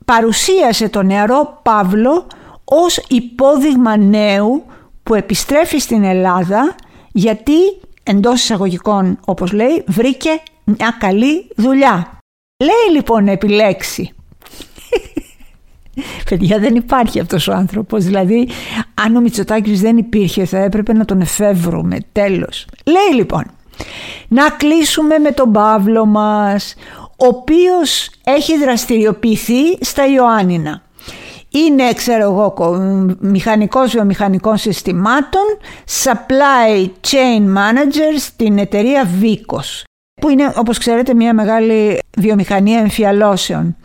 παρουσίασε 0.06 0.90
τον 0.90 1.06
νεαρό 1.06 1.60
Παύλο 1.64 2.28
ως 2.64 2.98
υπόδειγμα 3.08 3.98
νέου 3.98 4.64
που 5.04 5.16
επιστρέφει 5.16 5.78
στην 5.78 6.04
Ελλάδα 6.04 6.76
γιατί 7.18 7.54
εντός 8.04 8.42
εισαγωγικών 8.42 9.20
όπως 9.26 9.52
λέει 9.52 9.84
βρήκε 9.88 10.30
μια 10.64 10.96
καλή 11.00 11.48
δουλειά. 11.56 12.18
Λέει 12.64 12.96
λοιπόν 12.96 13.24
να 13.24 13.32
επιλέξει. 13.32 14.14
Παιδιά 16.30 16.60
δεν 16.60 16.76
υπάρχει 16.76 17.20
αυτός 17.20 17.48
ο 17.48 17.54
άνθρωπος, 17.54 18.04
δηλαδή 18.04 18.50
αν 18.94 19.16
ο 19.16 19.22
Μητσοτάκης 19.22 19.82
δεν 19.82 19.98
υπήρχε 19.98 20.46
θα 20.46 20.58
έπρεπε 20.58 20.94
να 20.94 21.06
τον 21.06 21.22
εφεύρουμε, 21.22 21.98
τέλος. 22.12 22.68
Λέει 22.86 23.20
λοιπόν, 23.20 23.44
να 24.28 24.50
κλείσουμε 24.50 25.18
με 25.18 25.32
τον 25.32 25.52
Παύλο 25.52 26.06
μας, 26.06 26.76
ο 27.00 27.26
οποίος 27.26 28.10
έχει 28.24 28.58
δραστηριοποιηθεί 28.58 29.78
στα 29.80 30.08
Ιωάννινα 30.08 30.85
είναι 31.58 31.94
ξέρω 31.94 32.24
εγώ 32.24 32.54
μηχανικός 33.20 33.92
βιομηχανικών 33.92 34.58
συστημάτων 34.58 35.42
supply 36.04 36.86
chain 36.86 37.42
manager 37.58 38.18
στην 38.18 38.58
εταιρεία 38.58 39.08
Vicos 39.22 39.84
που 40.22 40.30
είναι 40.30 40.54
όπως 40.56 40.78
ξέρετε 40.78 41.14
μια 41.14 41.34
μεγάλη 41.34 42.00
βιομηχανία 42.18 42.80
εμφιαλώσεων. 42.80 43.76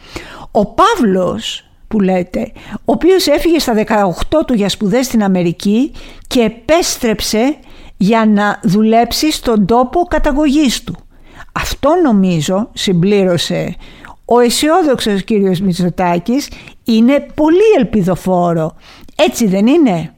Ο 0.50 0.66
Παύλος 0.66 1.70
που 1.88 2.00
λέτε, 2.00 2.52
ο 2.72 2.92
οποίος 2.92 3.26
έφυγε 3.26 3.58
στα 3.58 3.74
18 3.74 4.44
του 4.46 4.54
για 4.54 4.68
σπουδές 4.68 5.06
στην 5.06 5.22
Αμερική 5.22 5.92
και 6.26 6.40
επέστρεψε 6.40 7.56
για 7.96 8.26
να 8.26 8.60
δουλέψει 8.62 9.32
στον 9.32 9.66
τόπο 9.66 10.00
καταγωγής 10.00 10.84
του. 10.84 10.96
Αυτό 11.52 11.90
νομίζω, 12.04 12.70
συμπλήρωσε 12.72 13.76
ο 14.32 14.38
αισιόδοξος 14.38 15.24
κύριος 15.24 15.60
Μητσοτάκης 15.60 16.48
είναι 16.84 17.26
πολύ 17.34 17.68
ελπιδοφόρο. 17.78 18.76
Έτσι 19.16 19.46
δεν 19.46 19.66
είναι; 19.66 20.14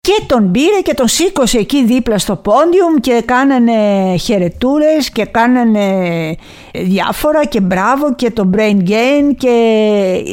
Και 0.00 0.22
τον 0.26 0.50
πήρε 0.50 0.80
και 0.82 0.94
τον 0.94 1.08
σήκωσε 1.08 1.58
εκεί 1.58 1.84
δίπλα 1.84 2.18
στο 2.18 2.36
πόντιουμ 2.36 2.94
και 3.00 3.22
κάνανε 3.24 4.16
χαιρετούρες 4.16 5.10
και 5.10 5.24
κάνανε 5.24 5.86
διάφορα 6.74 7.44
και 7.44 7.60
μπράβο 7.60 8.14
και 8.14 8.30
το 8.30 8.50
brain 8.56 8.88
gain 8.88 9.34
και 9.36 9.50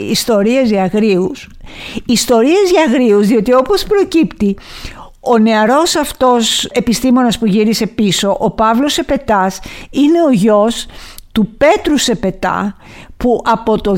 ιστορίες 0.09 0.69
για 0.69 0.83
αγρίους. 0.83 1.49
Ιστορίες 2.05 2.71
για 2.71 2.81
αγρίους 2.81 3.27
διότι 3.27 3.53
όπως 3.53 3.83
προκύπτει 3.83 4.57
ο 5.19 5.37
νεαρός 5.37 5.95
αυτός 5.95 6.65
επιστήμονας 6.65 7.37
που 7.37 7.45
γύρισε 7.45 7.87
πίσω, 7.87 8.37
ο 8.39 8.51
Παύλος 8.51 8.97
Επετάς, 8.97 9.59
είναι 9.89 10.23
ο 10.27 10.31
γιος 10.31 10.85
του 11.31 11.55
Πέτρου 11.57 11.97
Σεπετά 11.97 12.75
που 13.25 13.41
από 13.45 13.81
το 13.81 13.95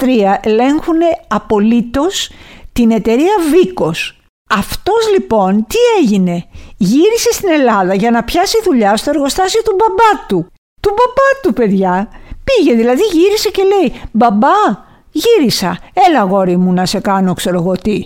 2003 0.00 0.06
ελέγχουν 0.40 0.96
απολύτως 1.28 2.30
την 2.72 2.90
εταιρεία 2.90 3.34
Βίκος. 3.50 4.20
Αυτός 4.50 5.10
λοιπόν 5.12 5.66
τι 5.66 5.76
έγινε, 6.02 6.44
γύρισε 6.76 7.32
στην 7.32 7.48
Ελλάδα 7.48 7.94
για 7.94 8.10
να 8.10 8.24
πιάσει 8.24 8.58
δουλειά 8.64 8.96
στο 8.96 9.10
εργοστάσιο 9.10 9.62
του 9.62 9.76
μπαμπά 9.76 10.26
του. 10.26 10.46
Του 10.80 10.90
μπαμπά 10.90 11.40
του 11.42 11.52
παιδιά. 11.52 12.08
Πήγε 12.44 12.74
δηλαδή 12.74 13.02
γύρισε 13.12 13.50
και 13.50 13.62
λέει 13.62 14.00
«Μπαμπά, 14.12 14.48
γύρισα, 15.10 15.78
έλα 16.08 16.22
γόρι 16.22 16.56
μου 16.56 16.72
να 16.72 16.86
σε 16.86 17.00
κάνω 17.00 17.34
ξέρω 17.34 17.58
εγώ 17.58 17.72
τι» 17.72 18.02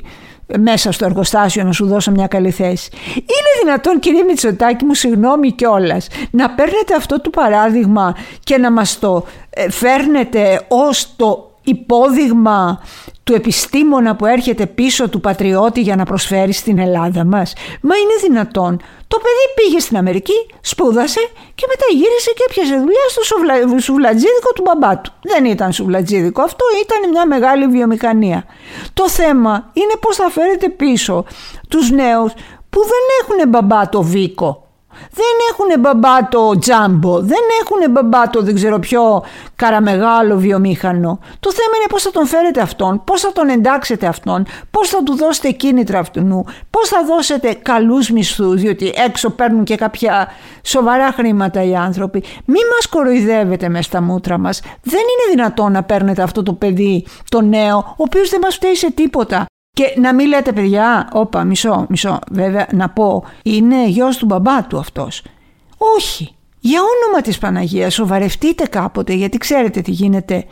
μέσα 0.58 0.92
στο 0.92 1.04
εργοστάσιο 1.04 1.64
να 1.64 1.72
σου 1.72 1.86
δώσω 1.86 2.10
μια 2.10 2.26
καλή 2.26 2.50
θέση. 2.50 2.90
Είναι 3.14 3.62
δυνατόν 3.62 3.98
κύριε 3.98 4.22
Μητσοτάκη 4.22 4.84
μου 4.84 4.94
συγγνώμη 4.94 5.52
κιόλας 5.52 6.06
να 6.30 6.50
παίρνετε 6.50 6.94
αυτό 6.96 7.20
το 7.20 7.30
παράδειγμα 7.30 8.16
και 8.44 8.58
να 8.58 8.70
μας 8.70 8.98
το 8.98 9.24
ε, 9.50 9.70
φέρνετε 9.70 10.60
ως 10.68 11.16
το 11.16 11.51
υπόδειγμα 11.64 12.80
του 13.24 13.34
επιστήμονα 13.34 14.16
που 14.16 14.26
έρχεται 14.26 14.66
πίσω 14.66 15.08
του 15.08 15.20
πατριώτη 15.20 15.80
για 15.80 15.96
να 15.96 16.04
προσφέρει 16.04 16.52
στην 16.52 16.78
Ελλάδα 16.78 17.24
μας. 17.24 17.52
Μα 17.80 17.96
είναι 17.96 18.14
δυνατόν. 18.20 18.80
Το 19.08 19.18
παιδί 19.18 19.46
πήγε 19.54 19.78
στην 19.78 19.96
Αμερική, 19.96 20.46
σπούδασε 20.60 21.20
και 21.54 21.66
μετά 21.68 21.84
γύρισε 21.90 22.32
και 22.36 22.44
έπιασε 22.48 22.74
δουλειά 22.74 23.06
στο 23.08 23.22
σουβλα... 23.22 23.78
σουβλατζίδικο 23.80 24.52
του 24.54 24.62
μπαμπά 24.62 24.98
του. 24.98 25.12
Δεν 25.22 25.44
ήταν 25.44 25.72
σουβλατζίδικο 25.72 26.42
αυτό, 26.42 26.64
ήταν 26.84 27.10
μια 27.10 27.26
μεγάλη 27.26 27.66
βιομηχανία. 27.66 28.44
Το 28.94 29.08
θέμα 29.08 29.70
είναι 29.72 29.92
πώς 30.00 30.16
θα 30.16 30.30
φέρετε 30.30 30.68
πίσω 30.68 31.24
τους 31.68 31.90
νέους 31.90 32.32
που 32.70 32.80
δεν 32.80 33.04
έχουν 33.20 33.48
μπαμπά 33.48 33.88
το 33.88 34.02
Βίκο 34.02 34.61
δεν 35.10 35.34
έχουν 35.50 35.80
μπαμπά 35.80 36.28
το 36.28 36.58
τζάμπο, 36.58 37.20
δεν 37.20 37.44
έχουν 37.60 37.90
μπαμπά 37.90 38.30
το 38.30 38.42
δεν 38.42 38.54
ξέρω 38.54 38.78
ποιο 38.78 39.24
καραμεγάλο 39.56 40.36
βιομήχανο. 40.36 41.18
Το 41.40 41.52
θέμα 41.52 41.76
είναι 41.76 41.86
πώς 41.88 42.02
θα 42.02 42.10
τον 42.10 42.26
φέρετε 42.26 42.60
αυτόν, 42.60 43.02
πώς 43.04 43.20
θα 43.20 43.32
τον 43.32 43.48
εντάξετε 43.48 44.06
αυτόν, 44.06 44.46
πώς 44.70 44.88
θα 44.88 45.02
του 45.02 45.16
δώσετε 45.16 45.50
κίνητρα 45.50 45.98
αυτού, 45.98 46.44
πώς 46.70 46.88
θα 46.88 47.04
δώσετε 47.06 47.52
καλούς 47.62 48.10
μισθούς, 48.10 48.60
διότι 48.60 48.92
έξω 49.06 49.30
παίρνουν 49.30 49.64
και 49.64 49.76
κάποια 49.76 50.28
σοβαρά 50.62 51.12
χρήματα 51.12 51.62
οι 51.62 51.76
άνθρωποι. 51.76 52.24
Μη 52.44 52.58
μας 52.74 52.86
κοροϊδεύετε 52.88 53.68
μες 53.68 53.84
στα 53.84 54.02
μούτρα 54.02 54.38
μας. 54.38 54.60
Δεν 54.82 55.00
είναι 55.00 55.30
δυνατόν 55.30 55.72
να 55.72 55.82
παίρνετε 55.82 56.22
αυτό 56.22 56.42
το 56.42 56.52
παιδί, 56.52 57.06
το 57.28 57.40
νέο, 57.40 57.76
ο 57.76 57.94
οποίος 57.96 58.28
δεν 58.28 58.40
μας 58.42 58.54
φταίει 58.54 58.74
σε 58.74 58.90
τίποτα. 58.90 59.46
Και 59.74 59.94
να 59.96 60.14
μην 60.14 60.26
λέτε 60.26 60.52
παιδιά, 60.52 61.08
όπα 61.12 61.44
μισό, 61.44 61.86
μισό, 61.88 62.18
βέβαια 62.30 62.66
να 62.72 62.88
πω, 62.88 63.24
είναι 63.42 63.86
γιος 63.86 64.16
του 64.16 64.26
μπαμπά 64.26 64.66
του 64.66 64.78
αυτός. 64.78 65.22
Όχι, 65.96 66.34
για 66.60 66.80
όνομα 66.80 67.22
της 67.22 67.38
Παναγίας 67.38 67.94
σοβαρευτείτε 67.94 68.66
κάποτε 68.66 69.12
γιατί 69.12 69.38
ξέρετε 69.38 69.80
τι 69.80 69.90
γίνεται. 69.90 70.44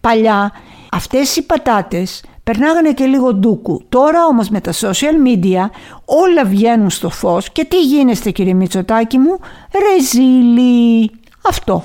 Παλιά 0.00 0.52
αυτές 0.90 1.36
οι 1.36 1.42
πατάτες 1.42 2.24
περνάγανε 2.44 2.92
και 2.92 3.04
λίγο 3.04 3.34
ντούκου. 3.34 3.82
Τώρα 3.88 4.24
όμως 4.24 4.48
με 4.48 4.60
τα 4.60 4.72
social 4.72 5.26
media 5.26 5.70
όλα 6.04 6.44
βγαίνουν 6.44 6.90
στο 6.90 7.10
φως 7.10 7.52
και 7.52 7.64
τι 7.64 7.82
γίνεστε 7.82 8.30
κύριε 8.30 8.54
Μητσοτάκη 8.54 9.18
μου, 9.18 9.38
ρεζίλι. 9.72 11.10
Αυτό. 11.42 11.82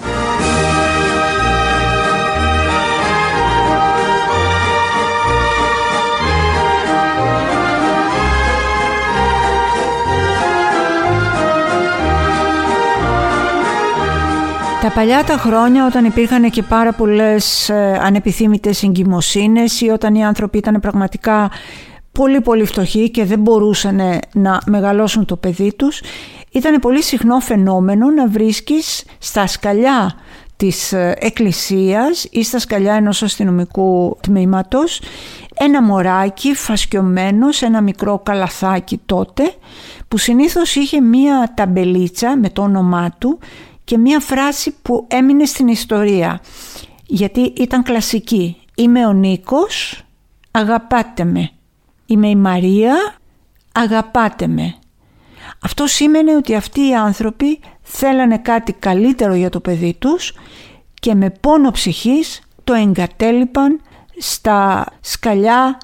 Τα 14.81 14.91
παλιά 14.91 15.23
τα 15.23 15.37
χρόνια 15.37 15.85
όταν 15.85 16.05
υπήρχαν 16.05 16.49
και 16.49 16.63
πάρα 16.63 16.93
πολλές 16.93 17.69
ε, 17.69 17.99
ανεπιθύμητες 18.03 18.83
εγκυμοσύνες 18.83 19.81
ή 19.81 19.89
όταν 19.89 20.15
οι 20.15 20.25
άνθρωποι 20.25 20.57
ήταν 20.57 20.79
πραγματικά 20.79 21.51
πολύ 22.11 22.41
πολύ 22.41 22.65
φτωχοί 22.65 23.09
και 23.11 23.25
δεν 23.25 23.39
μπορούσαν 23.39 23.99
να 24.33 24.59
μεγαλώσουν 24.65 25.25
το 25.25 25.35
παιδί 25.35 25.73
τους 25.75 26.01
ήταν 26.51 26.79
πολύ 26.79 27.03
συχνό 27.03 27.39
φαινόμενο 27.39 28.09
να 28.09 28.27
βρίσκεις 28.27 29.03
στα 29.17 29.47
σκαλιά 29.47 30.13
της 30.55 30.93
ε, 30.93 31.15
εκκλησίας 31.19 32.27
ή 32.31 32.43
στα 32.43 32.59
σκαλιά 32.59 32.93
ενός 32.93 33.23
αστυνομικού 33.23 34.17
τμήματος 34.21 35.01
ένα 35.53 35.83
μωράκι 35.83 36.53
φασκιωμένο 36.53 37.51
σε 37.51 37.65
ένα 37.65 37.81
μικρό 37.81 38.19
καλαθάκι 38.23 39.01
τότε 39.05 39.53
που 40.07 40.17
συνήθως 40.17 40.75
είχε 40.75 41.01
μία 41.01 41.51
ταμπελίτσα 41.55 42.37
με 42.37 42.49
το 42.49 42.61
όνομά 42.61 43.15
του 43.17 43.39
και 43.89 43.97
μία 43.97 44.19
φράση 44.19 44.75
που 44.81 45.05
έμεινε 45.09 45.45
στην 45.45 45.67
ιστορία 45.67 46.41
γιατί 47.05 47.39
ήταν 47.41 47.83
κλασική 47.83 48.57
«Είμαι 48.75 49.05
ο 49.05 49.13
Νίκος, 49.13 50.03
αγαπάτε 50.51 51.23
με». 51.23 51.49
«Είμαι 52.05 52.29
η 52.29 52.35
Μαρία, 52.35 52.95
αγαπάτε 53.71 54.47
με». 54.47 54.75
Αυτό 55.63 55.87
σήμαινε 55.87 56.35
ότι 56.35 56.55
αυτοί 56.55 56.87
οι 56.87 56.95
άνθρωποι 56.95 57.59
θέλανε 57.81 58.37
κάτι 58.37 58.73
καλύτερο 58.73 59.33
για 59.33 59.49
το 59.49 59.59
παιδί 59.59 59.95
τους 59.99 60.33
και 60.93 61.15
με 61.15 61.29
πόνο 61.29 61.71
ψυχής 61.71 62.41
το 62.63 62.73
εγκατέλειπαν 62.73 63.81
στα 64.17 64.85
σκαλιά 64.99 65.77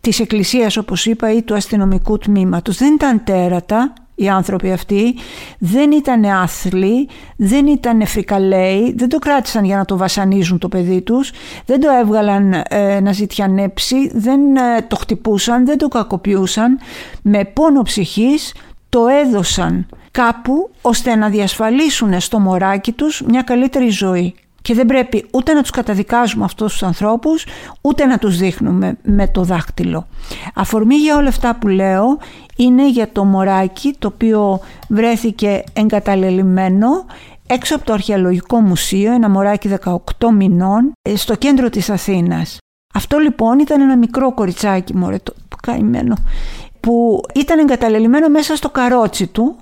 της 0.00 0.20
εκκλησίας 0.20 0.76
όπως 0.76 1.06
είπα 1.06 1.32
ή 1.32 1.42
του 1.42 1.54
αστυνομικού 1.54 2.18
τμήματος. 2.18 2.76
Δεν 2.76 2.94
ήταν 2.94 3.24
τέρατα 3.24 3.92
οι 4.18 4.28
άνθρωποι 4.28 4.72
αυτοί, 4.72 5.14
δεν 5.58 5.90
ήταν 5.92 6.24
άθλοι, 6.24 7.08
δεν 7.36 7.66
ήταν 7.66 8.06
φρικαλαίοι, 8.06 8.94
δεν 8.96 9.08
το 9.08 9.18
κράτησαν 9.18 9.64
για 9.64 9.76
να 9.76 9.84
το 9.84 9.96
βασανίζουν 9.96 10.58
το 10.58 10.68
παιδί 10.68 11.02
τους, 11.02 11.32
δεν 11.66 11.80
το 11.80 11.88
έβγαλαν 12.00 12.62
ε, 12.68 13.00
να 13.00 13.12
ζητιανέψει, 13.12 14.10
δεν 14.14 14.56
ε, 14.56 14.82
το 14.88 14.96
χτυπούσαν, 14.96 15.66
δεν 15.66 15.78
το 15.78 15.88
κακοποιούσαν. 15.88 16.78
Με 17.22 17.44
πόνο 17.44 17.82
ψυχής 17.82 18.54
το 18.88 19.06
έδωσαν 19.24 19.86
κάπου 20.10 20.70
ώστε 20.82 21.14
να 21.14 21.28
διασφαλίσουν 21.28 22.20
στο 22.20 22.38
μωράκι 22.38 22.92
τους 22.92 23.22
μια 23.26 23.42
καλύτερη 23.42 23.88
ζωή. 23.88 24.34
Και 24.66 24.74
δεν 24.74 24.86
πρέπει 24.86 25.26
ούτε 25.32 25.52
να 25.52 25.60
τους 25.60 25.70
καταδικάζουμε 25.70 26.44
αυτούς 26.44 26.72
τους 26.72 26.82
ανθρώπους, 26.82 27.46
ούτε 27.80 28.04
να 28.04 28.18
τους 28.18 28.36
δείχνουμε 28.36 28.96
με 29.02 29.28
το 29.28 29.42
δάχτυλο. 29.42 30.06
Αφορμή 30.54 30.94
για 30.94 31.16
όλα 31.16 31.28
αυτά 31.28 31.56
που 31.56 31.68
λέω 31.68 32.18
είναι 32.56 32.88
για 32.88 33.12
το 33.12 33.24
μωράκι 33.24 33.94
το 33.98 34.08
οποίο 34.14 34.60
βρέθηκε 34.88 35.64
εγκαταλελειμμένο 35.72 36.88
έξω 37.46 37.74
από 37.74 37.84
το 37.84 37.92
Αρχαιολογικό 37.92 38.60
Μουσείο, 38.60 39.12
ένα 39.12 39.28
μωράκι 39.30 39.70
18 39.84 39.98
μηνών, 40.32 40.92
ε, 41.02 41.16
στο 41.16 41.34
κέντρο 41.34 41.68
της 41.70 41.90
Αθήνας. 41.90 42.58
Αυτό 42.94 43.18
λοιπόν 43.18 43.58
ήταν 43.58 43.80
ένα 43.80 43.96
μικρό 43.96 44.34
κοριτσάκι, 44.34 44.96
μωρέ, 44.96 45.18
το, 45.22 45.34
το 45.48 45.56
καημένο, 45.62 46.14
που 46.80 47.20
ήταν 47.34 47.58
εγκαταλελειμμένο 47.58 48.28
μέσα 48.28 48.56
στο 48.56 48.70
καρότσι 48.70 49.26
του 49.26 49.56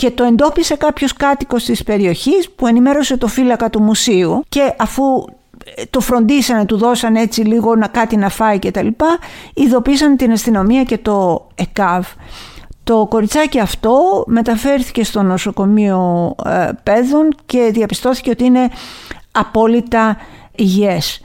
και 0.00 0.10
το 0.10 0.24
εντόπισε 0.24 0.76
κάποιος 0.76 1.12
κάτοικος 1.12 1.64
της 1.64 1.82
περιοχής 1.82 2.50
που 2.50 2.66
ενημέρωσε 2.66 3.16
το 3.16 3.26
φύλακα 3.26 3.70
του 3.70 3.82
μουσείου 3.82 4.44
και 4.48 4.74
αφού 4.78 5.02
ε, 5.74 5.82
το 5.90 6.00
φροντίσανε, 6.00 6.64
του 6.64 6.76
δώσανε 6.76 7.20
έτσι 7.20 7.40
λίγο 7.40 7.76
να 7.76 7.86
κάτι 7.86 8.16
να 8.16 8.28
φάει 8.28 8.58
και 8.58 8.70
τα 8.70 8.82
λοιπά, 8.82 9.18
ειδοποίησαν 9.54 10.16
την 10.16 10.32
αστυνομία 10.32 10.82
και 10.82 10.98
το 10.98 11.46
ΕΚΑΒ. 11.54 12.06
Το 12.84 13.06
κοριτσάκι 13.10 13.58
αυτό 13.58 14.24
μεταφέρθηκε 14.26 15.04
στο 15.04 15.22
νοσοκομείο 15.22 16.34
ε, 16.44 16.68
παιδών 16.82 17.34
και 17.46 17.70
διαπιστώθηκε 17.72 18.30
ότι 18.30 18.44
είναι 18.44 18.68
απόλυτα 19.32 20.16
υγιές 20.54 21.20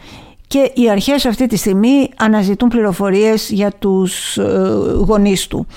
και 0.47 0.71
οι 0.73 0.89
αρχές 0.89 1.25
αυτή 1.25 1.47
τη 1.47 1.57
στιγμή 1.57 2.09
αναζητούν 2.17 2.69
πληροφορίες 2.69 3.49
για 3.49 3.71
τους 3.79 4.37
ε, 4.37 4.43
γονείς 4.95 5.47
του. 5.47 5.67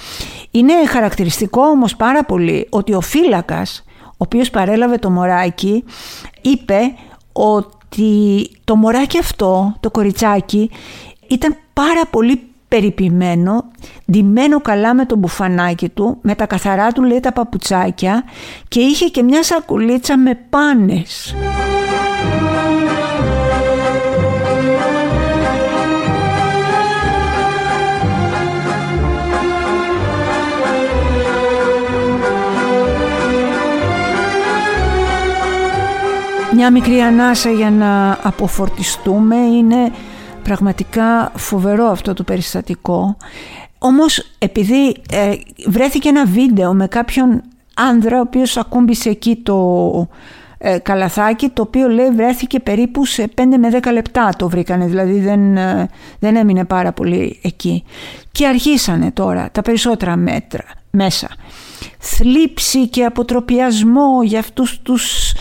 Είναι 0.51 0.73
χαρακτηριστικό 0.87 1.61
όμως 1.61 1.97
πάρα 1.97 2.25
πολύ 2.25 2.67
ότι 2.71 2.95
ο 2.95 3.01
φύλακας, 3.01 3.85
ο 4.05 4.17
οποίος 4.17 4.51
παρέλαβε 4.51 4.97
το 4.97 5.11
μωράκι, 5.11 5.85
είπε 6.41 6.79
ότι 7.33 8.51
το 8.65 8.77
μωράκι 8.77 9.19
αυτό, 9.19 9.75
το 9.81 9.91
κοριτσάκι, 9.91 10.71
ήταν 11.29 11.57
πάρα 11.73 12.07
πολύ 12.11 12.43
περιποιημένο, 12.69 13.65
ντυμένο 14.11 14.61
καλά 14.61 14.95
με 14.95 15.07
το 15.07 15.17
μπουφανάκι 15.17 15.89
του, 15.89 16.19
με 16.21 16.35
τα 16.35 16.47
καθαρά 16.47 16.93
του 16.93 17.03
λέει 17.03 17.21
τα 17.21 17.33
παπουτσάκια 17.33 18.25
και 18.69 18.81
είχε 18.81 19.07
και 19.07 19.23
μια 19.23 19.43
σακουλίτσα 19.43 20.19
με 20.19 20.39
πάνες. 20.51 21.35
Μια 36.59 36.71
μικρή 36.71 37.01
ανάσα 37.01 37.51
για 37.51 37.71
να 37.71 38.19
αποφορτιστούμε 38.23 39.37
είναι 39.37 39.93
πραγματικά 40.43 41.33
φοβερό 41.37 41.85
αυτό 41.85 42.15
το 42.15 42.23
περιστατικό. 42.23 43.17
Όμως 43.79 44.31
επειδή 44.39 44.97
ε, 45.11 45.33
βρέθηκε 45.67 46.09
ένα 46.09 46.27
βίντεο 46.27 46.73
με 46.73 46.87
κάποιον 46.87 47.43
άνδρα 47.75 48.17
ο 48.17 48.21
οποίος 48.21 48.57
ακούμπησε 48.57 49.09
εκεί 49.09 49.37
το 49.37 50.09
ε, 50.59 50.79
καλαθάκι 50.79 51.49
το 51.49 51.63
οποίο 51.63 51.89
λέει 51.89 52.11
βρέθηκε 52.11 52.61
περίπου 52.61 53.05
σε 53.05 53.31
5 53.35 53.43
με 53.59 53.81
10 53.83 53.93
λεπτά 53.93 54.33
το 54.39 54.49
βρήκανε. 54.49 54.87
Δηλαδή 54.87 55.21
δεν, 55.21 55.57
ε, 55.57 55.89
δεν 56.19 56.37
έμεινε 56.37 56.65
πάρα 56.65 56.93
πολύ 56.93 57.41
εκεί. 57.43 57.85
Και 58.33 58.47
αρχίσανε 58.47 59.11
τώρα 59.11 59.49
τα 59.53 59.63
περισσότερα 59.63 60.17
μέτρα 60.17 60.65
μέσα. 60.91 61.29
Θλίψη 61.99 62.89
και 62.89 63.05
αποτροπιασμό 63.05 64.23
για 64.23 64.39
αυτούς 64.39 64.79
τους 64.83 65.33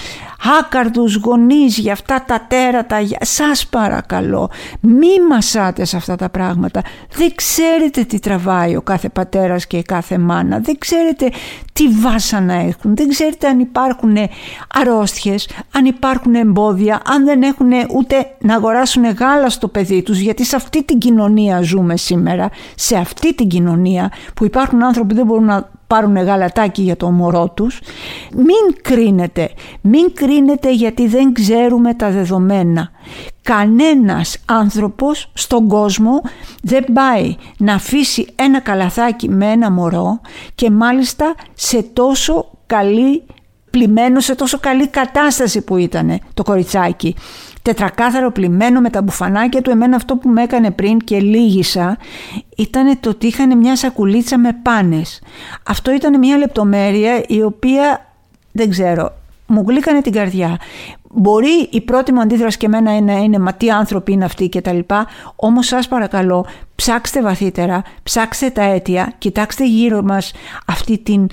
άκαρδους 0.60 1.15
γονείς 1.15 1.78
για 1.78 1.93
αυτά 1.93 2.23
τα 2.28 2.45
τέρατα 2.47 3.00
για... 3.00 3.17
σας 3.21 3.67
παρακαλώ 3.67 4.50
μη 4.80 5.21
μασάτε 5.30 5.86
σε 5.86 5.97
αυτά 5.97 6.15
τα 6.15 6.30
πράγματα. 6.30 6.82
Δεν 7.15 7.36
ξέρετε 7.36 8.04
τι 8.04 8.19
τραβάει 8.19 8.76
ο 8.76 8.82
κάθε 8.82 9.10
πατέρας 9.10 9.67
και 9.67 9.78
η 9.78 9.84
κάθε 9.84 10.17
μάνα. 10.17 10.60
Δεν 10.60 10.78
ξέρετε 10.78 11.32
τι 11.73 11.88
βάσανα 11.88 12.54
έχουν. 12.54 12.95
Δεν 12.95 13.08
ξέρετε 13.10 13.47
αν 13.47 13.60
υπάρχουν 13.60 14.17
αρρώστιες 14.73 15.50
αν 15.71 15.86
υπάρχουν 15.86 16.36
εμπόδια 16.36 17.02
αν 17.06 17.26
δεν 17.26 17.41
έχουν 17.41 17.71
ούτε 17.95 18.32
να 18.39 18.56
αγοράσουν 18.56 19.04
γάλα 19.04 19.50
στο 19.50 19.67
παιδί 19.67 20.02
τους. 20.02 20.19
Γιατί 20.19 20.45
σε 20.45 20.56
αυτή 20.56 20.84
την 20.84 20.97
κοινωνία 20.97 21.62
ζούμε 21.62 21.97
σήμερα 21.97 22.50
σε 22.76 22.97
αυτή 22.97 23.36
την 23.36 23.47
κοινωνία 23.47 24.12
που 24.34 24.45
υπάρχουν 24.45 24.84
άνθρωποι 24.84 25.08
που 25.08 25.15
δεν 25.15 25.26
μπορούν 25.26 25.45
να 25.45 25.69
πάρουν 25.88 26.17
γαλατάκι 26.17 26.82
για 26.82 26.97
το 26.97 27.12
μωρό 27.12 27.50
τους. 27.50 27.80
Μην 28.36 28.82
κρίνετε, 28.82 29.50
μην 29.82 30.13
κρίνετε 30.13 30.27
γιατί 30.72 31.08
δεν 31.08 31.34
ξέρουμε 31.34 31.94
τα 31.94 32.10
δεδομένα. 32.10 32.92
Κανένας 33.42 34.38
άνθρωπος 34.46 35.32
στον 35.34 35.68
κόσμο 35.68 36.22
δεν 36.62 36.86
πάει 36.94 37.36
να 37.58 37.74
αφήσει 37.74 38.28
ένα 38.36 38.60
καλαθάκι 38.60 39.30
με 39.30 39.46
ένα 39.46 39.72
μωρό 39.72 40.22
και 40.56 40.72
μάλιστα 40.72 41.36
σε 41.54 41.84
τόσο 41.84 42.52
καλή 42.66 43.24
πλημμένο 43.70 44.20
σε 44.20 44.36
τόσο 44.36 44.60
καλή 44.60 44.88
κατάσταση 44.88 45.62
που 45.62 45.78
ήταν 45.78 46.20
το 46.34 46.44
κοριτσάκι 46.44 47.16
τετρακάθαρο 47.68 48.32
πλημμένο 48.32 48.82
με 48.82 48.90
τα 48.90 49.02
μπουφανάκια 49.02 49.62
του. 49.62 49.70
Εμένα 49.70 49.96
αυτό 49.96 50.16
που 50.16 50.30
με 50.30 50.44
έκανε 50.44 50.72
πριν 50.72 51.00
και 51.00 51.20
λίγησα 51.20 51.98
ήταν 52.58 53.00
το 53.00 53.10
ότι 53.10 53.28
είχαν 53.28 53.58
μια 53.58 53.76
σακουλίτσα 53.76 54.38
με 54.38 54.60
πάνες. 54.62 55.22
Αυτό 55.68 55.92
ήταν 55.92 56.20
μια 56.20 56.38
λεπτομέρεια 56.38 57.24
η 57.28 57.44
οποία 57.44 58.13
δεν 58.52 58.70
ξέρω, 58.70 59.13
μου 59.48 59.64
γλύκανε 59.68 60.02
την 60.02 60.12
καρδιά. 60.12 60.58
Μπορεί 61.12 61.68
η 61.72 61.82
πρώτη 61.82 62.12
μου 62.12 62.22
αντίδραση 62.22 62.58
και 62.58 62.66
εμένα 62.66 63.02
να 63.02 63.14
είναι 63.14 63.40
«Μα 63.40 63.54
τι 63.54 63.70
άνθρωποι 63.70 64.12
είναι 64.12 64.26
αυτοί» 64.26 64.50
και 64.50 64.62
τα 64.62 64.74
λοιπά, 64.74 65.08
όμως 65.36 65.68
σας 65.68 65.88
παρακαλώ 65.88 66.46
ψάξτε 66.76 67.22
βαθύτερα, 67.22 67.84
ψάξτε 68.04 68.50
τα 68.50 68.62
αίτια, 68.62 69.14
κοιτάξτε 69.18 69.68
γύρω 69.68 70.02
μας 70.02 70.32
αυτή 70.66 70.98
την 70.98 71.28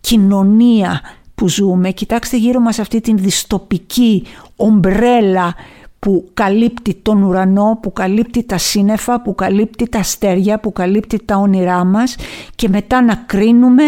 κοινωνία 0.00 1.00
που 1.34 1.48
ζούμε, 1.48 1.90
κοιτάξτε 1.90 2.36
γύρω 2.36 2.60
μας 2.60 2.78
αυτή 2.78 3.00
την 3.00 3.16
διστοπική 3.16 4.24
ομπρέλα 4.56 5.54
που 5.98 6.28
καλύπτει 6.34 6.94
τον 6.94 7.22
ουρανό, 7.22 7.78
που 7.82 7.92
καλύπτει 7.92 8.42
τα 8.42 8.58
σύννεφα, 8.58 9.22
που 9.22 9.34
καλύπτει 9.34 9.88
τα 9.88 9.98
αστέρια, 9.98 10.60
που 10.60 10.72
καλύπτει 10.72 11.24
τα 11.24 11.36
όνειρά 11.36 11.84
μας 11.84 12.16
και 12.54 12.68
μετά 12.68 13.02
να 13.02 13.14
κρίνουμε 13.14 13.84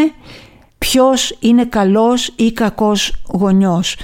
ποιος 0.79 1.37
είναι 1.41 1.65
καλός 1.65 2.33
ή 2.37 2.53
κακός 2.53 3.15
γονιός. 3.33 3.97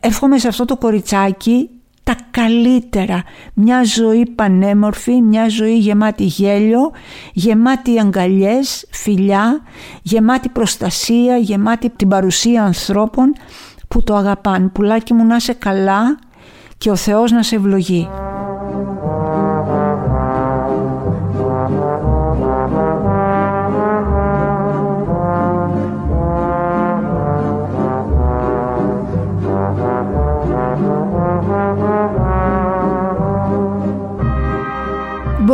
Εύχομαι 0.00 0.38
σε 0.38 0.48
αυτό 0.48 0.64
το 0.64 0.76
κοριτσάκι 0.76 1.70
τα 2.02 2.16
καλύτερα. 2.30 3.22
Μια 3.54 3.84
ζωή 3.84 4.26
πανέμορφη, 4.34 5.22
μια 5.22 5.48
ζωή 5.48 5.78
γεμάτη 5.78 6.24
γέλιο, 6.24 6.90
γεμάτη 7.32 7.98
αγκαλιές, 7.98 8.86
φιλιά, 8.90 9.60
γεμάτη 10.02 10.48
προστασία, 10.48 11.36
γεμάτη 11.36 11.90
την 11.90 12.08
παρουσία 12.08 12.64
ανθρώπων 12.64 13.32
που 13.88 14.02
το 14.02 14.14
αγαπάν. 14.14 14.72
Πουλάκι 14.72 15.14
μου 15.14 15.24
να 15.24 15.36
είσαι 15.36 15.52
καλά 15.52 16.18
και 16.78 16.90
ο 16.90 16.96
Θεός 16.96 17.32
να 17.32 17.42
σε 17.42 17.56
ευλογεί. 17.56 18.08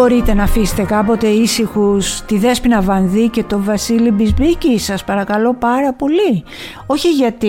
Μπορείτε 0.03 0.35
να 0.35 0.43
αφήσετε 0.43 0.83
κάποτε 0.83 1.27
ήσυχους 1.27 2.21
τη 2.21 2.39
Δέσποινα 2.39 2.81
Βανδύ 2.81 3.29
και 3.29 3.43
το 3.45 3.63
Βασίλη 3.63 4.11
Μπισμπίκη, 4.11 4.79
σας 4.79 5.05
παρακαλώ 5.05 5.55
πάρα 5.55 5.93
πολύ. 5.93 6.45
Όχι 6.87 7.11
γιατί 7.11 7.49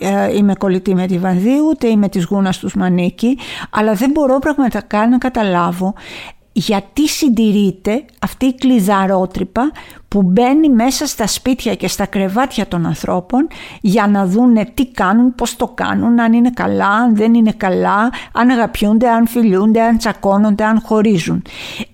ε, 0.00 0.36
είμαι 0.36 0.54
κολλητή 0.54 0.94
με 0.94 1.06
τη 1.06 1.18
Βανδύ, 1.18 1.60
ούτε 1.70 1.88
είμαι 1.88 2.08
της 2.08 2.24
γούνας 2.24 2.58
τους 2.58 2.74
Μανίκη, 2.74 3.38
αλλά 3.70 3.92
δεν 3.92 4.10
μπορώ 4.10 4.38
πραγματικά 4.38 5.08
να 5.08 5.18
καταλάβω 5.18 5.94
γιατί 6.56 7.08
συντηρείται 7.08 8.04
αυτή 8.20 8.46
η 8.46 8.54
κλειδαρότρυπα 8.54 9.72
που 10.08 10.22
μπαίνει 10.22 10.68
μέσα 10.68 11.06
στα 11.06 11.26
σπίτια 11.26 11.74
και 11.74 11.88
στα 11.88 12.06
κρεβάτια 12.06 12.66
των 12.66 12.86
ανθρώπων 12.86 13.48
για 13.80 14.06
να 14.06 14.26
δούνε 14.26 14.70
τι 14.74 14.86
κάνουν, 14.86 15.34
πώς 15.34 15.56
το 15.56 15.68
κάνουν, 15.68 16.20
αν 16.20 16.32
είναι 16.32 16.50
καλά, 16.50 16.88
αν 16.88 17.16
δεν 17.16 17.34
είναι 17.34 17.52
καλά, 17.52 18.12
αν 18.32 18.50
αγαπιούνται, 18.50 19.08
αν 19.08 19.26
φιλούνται, 19.26 19.82
αν 19.82 19.98
τσακώνονται, 19.98 20.64
αν 20.64 20.80
χωρίζουν. 20.84 21.42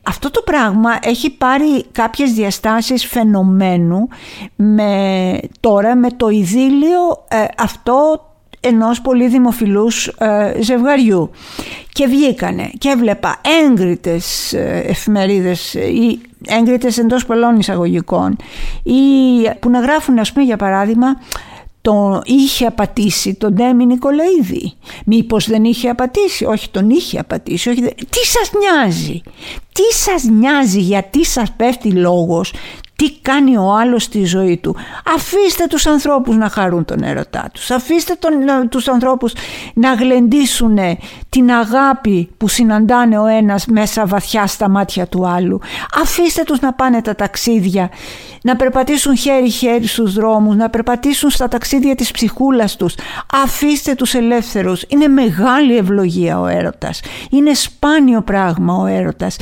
Αυτό 0.03 0.31
το 0.31 0.43
πράγμα 0.45 0.91
έχει 1.03 1.31
πάρει 1.31 1.85
κάποιες 1.93 2.33
διαστάσεις 2.33 3.07
φαινομένου 3.07 4.09
με, 4.57 5.39
τώρα 5.61 5.97
με 5.97 6.11
το 6.11 6.29
ειδήλιο 6.29 7.25
ε, 7.29 7.45
αυτό 7.59 8.25
ενός 8.61 9.01
πολύ 9.01 9.29
δημοφιλούς 9.29 10.07
ε, 10.07 10.55
ζευγαριού 10.61 11.31
και 11.93 12.07
βγήκανε 12.07 12.71
και 12.79 12.89
έβλεπα 12.89 13.41
έγκριτες 13.65 14.53
ε, 14.53 14.83
εφημερίδες 14.87 15.75
ή 15.75 16.21
έγκριτες 16.47 16.99
εντός 16.99 17.27
πολλών 17.27 17.59
εισαγωγικών 17.59 18.37
ή 18.83 18.93
που 19.61 19.71
να 19.71 19.81
γράφουν 19.81 20.19
ας 20.19 20.33
πούμε 20.33 20.45
για 20.45 20.57
παράδειγμα 20.57 21.17
το 21.83 22.21
είχε 22.25 22.67
απατήσει 22.67 23.35
τον 23.35 23.55
Ντέμι 23.55 23.87
Νικολαίδη. 23.87 24.73
Μήπως 25.07 25.49
δεν 25.49 25.65
είχε 25.65 25.89
απατήσει; 25.89 26.45
Όχι 26.45 26.71
τον 26.71 26.91
είχε 26.91 27.19
απατήσει. 27.19 27.69
Όχι, 27.69 27.83
τι 27.83 28.27
σας 28.27 28.51
νοιάζει; 28.59 29.23
Τι 29.73 29.83
σας 29.95 30.25
νοιάζει; 30.25 30.81
Γιατί 30.81 31.25
σας 31.25 31.53
πέφτει 31.57 31.91
λόγος 31.91 32.53
τι 33.01 33.11
κάνει 33.23 33.57
ο 33.57 33.73
άλλος 33.73 34.03
στη 34.03 34.25
ζωή 34.25 34.57
του. 34.57 34.77
Αφήστε 35.17 35.67
τους 35.67 35.87
ανθρώπους 35.87 36.37
να 36.37 36.49
χαρούν 36.49 36.85
τον 36.85 37.03
έρωτά 37.03 37.51
τους. 37.53 37.71
Αφήστε 37.71 38.15
τον, 38.19 38.33
τους 38.69 38.89
ανθρώπους 38.89 39.33
να 39.75 39.93
γλεντήσουν 39.93 40.79
την 41.29 41.51
αγάπη 41.51 42.31
που 42.37 42.49
συναντάνε 42.49 43.19
ο 43.19 43.27
ένας 43.27 43.67
μέσα 43.67 44.07
βαθιά 44.07 44.47
στα 44.47 44.69
μάτια 44.69 45.07
του 45.07 45.27
άλλου. 45.27 45.61
Αφήστε 46.03 46.43
τους 46.43 46.61
να 46.61 46.73
πάνε 46.73 47.03
τα 47.03 47.15
ταξίδια, 47.15 47.91
να 48.43 48.57
περπατήσουν 48.57 49.17
χέρι-χέρι 49.17 49.87
στους 49.87 50.13
δρόμους, 50.13 50.57
να 50.57 50.71
περπατήσουν 50.71 51.31
στα 51.31 51.49
ταξίδια 51.49 51.95
της 51.95 52.11
ψυχούλας 52.11 52.77
τους. 52.77 52.95
Αφήστε 53.45 53.95
τους 53.95 54.15
ελεύθερους. 54.15 54.85
Είναι 54.89 55.09
μεγάλη 55.09 55.77
ευλογία 55.77 56.41
ο 56.41 56.47
έρωτας. 56.47 57.01
Είναι 57.31 57.55
σπάνιο 57.55 58.23
πράγμα 58.23 58.75
ο 58.75 58.87
έρωτας. 58.87 59.37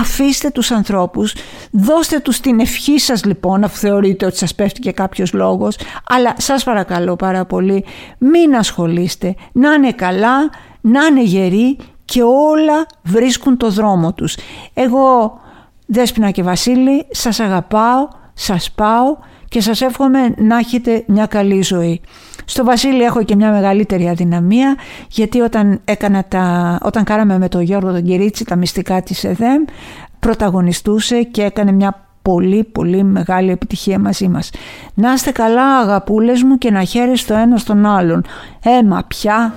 Αφήστε 0.00 0.50
τους 0.50 0.70
ανθρώπους, 0.70 1.34
δώστε 1.70 2.18
τους 2.18 2.40
την 2.40 2.60
ευχή 2.60 2.98
σας 3.04 3.24
λοιπόν 3.24 3.64
αφού 3.64 3.76
θεωρείτε 3.76 4.26
ότι 4.26 4.36
σας 4.36 4.54
πέφτει 4.54 4.80
και 4.80 4.92
κάποιος 4.92 5.32
λόγος 5.32 5.76
αλλά 6.08 6.34
σας 6.38 6.64
παρακαλώ 6.64 7.16
πάρα 7.16 7.44
πολύ 7.44 7.84
μην 8.18 8.56
ασχολείστε 8.56 9.34
να 9.52 9.72
είναι 9.72 9.92
καλά, 9.92 10.50
να 10.80 11.04
είναι 11.04 11.22
γεροί 11.22 11.76
και 12.04 12.22
όλα 12.22 12.86
βρίσκουν 13.02 13.56
το 13.56 13.70
δρόμο 13.70 14.12
τους. 14.12 14.36
Εγώ 14.74 15.38
Δέσποινα 15.86 16.30
και 16.30 16.42
Βασίλη 16.42 17.06
σας 17.10 17.40
αγαπάω, 17.40 18.08
σας 18.34 18.70
πάω 18.70 19.16
και 19.48 19.60
σας 19.60 19.80
εύχομαι 19.80 20.34
να 20.36 20.58
έχετε 20.58 21.04
μια 21.06 21.26
καλή 21.26 21.62
ζωή. 21.62 22.00
Στο 22.44 22.64
Βασίλη 22.64 23.02
έχω 23.02 23.22
και 23.22 23.36
μια 23.36 23.50
μεγαλύτερη 23.50 24.08
αδυναμία 24.08 24.76
γιατί 25.08 25.40
όταν, 25.40 25.80
έκανα 25.84 26.24
τα, 26.24 26.78
όταν 26.82 27.04
κάναμε 27.04 27.38
με 27.38 27.48
τον 27.48 27.60
Γιώργο 27.60 27.92
τον 27.92 28.02
Κυρίτσι 28.02 28.44
τα 28.44 28.56
μυστικά 28.56 29.02
της 29.02 29.24
ΕΔΕΜ 29.24 29.64
πρωταγωνιστούσε 30.18 31.22
και 31.22 31.42
έκανε 31.42 31.72
μια 31.72 32.03
πολύ 32.30 32.64
πολύ 32.64 33.02
μεγάλη 33.04 33.50
επιτυχία 33.50 33.98
μαζί 33.98 34.28
μας. 34.28 34.50
Να 34.94 35.12
είστε 35.12 35.30
καλά 35.30 35.78
αγαπούλες 35.78 36.42
μου 36.42 36.58
και 36.58 36.70
να 36.70 36.84
χαίρεστε 36.84 37.34
το 37.34 37.40
ένας 37.40 37.60
στον 37.60 37.86
άλλον. 37.86 38.24
Έμα 38.62 39.04
πια... 39.08 39.54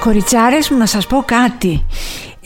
Κοριτσάρες 0.00 0.70
μου 0.70 0.76
να 0.76 0.86
σας 0.86 1.06
πω 1.06 1.22
κάτι 1.26 1.84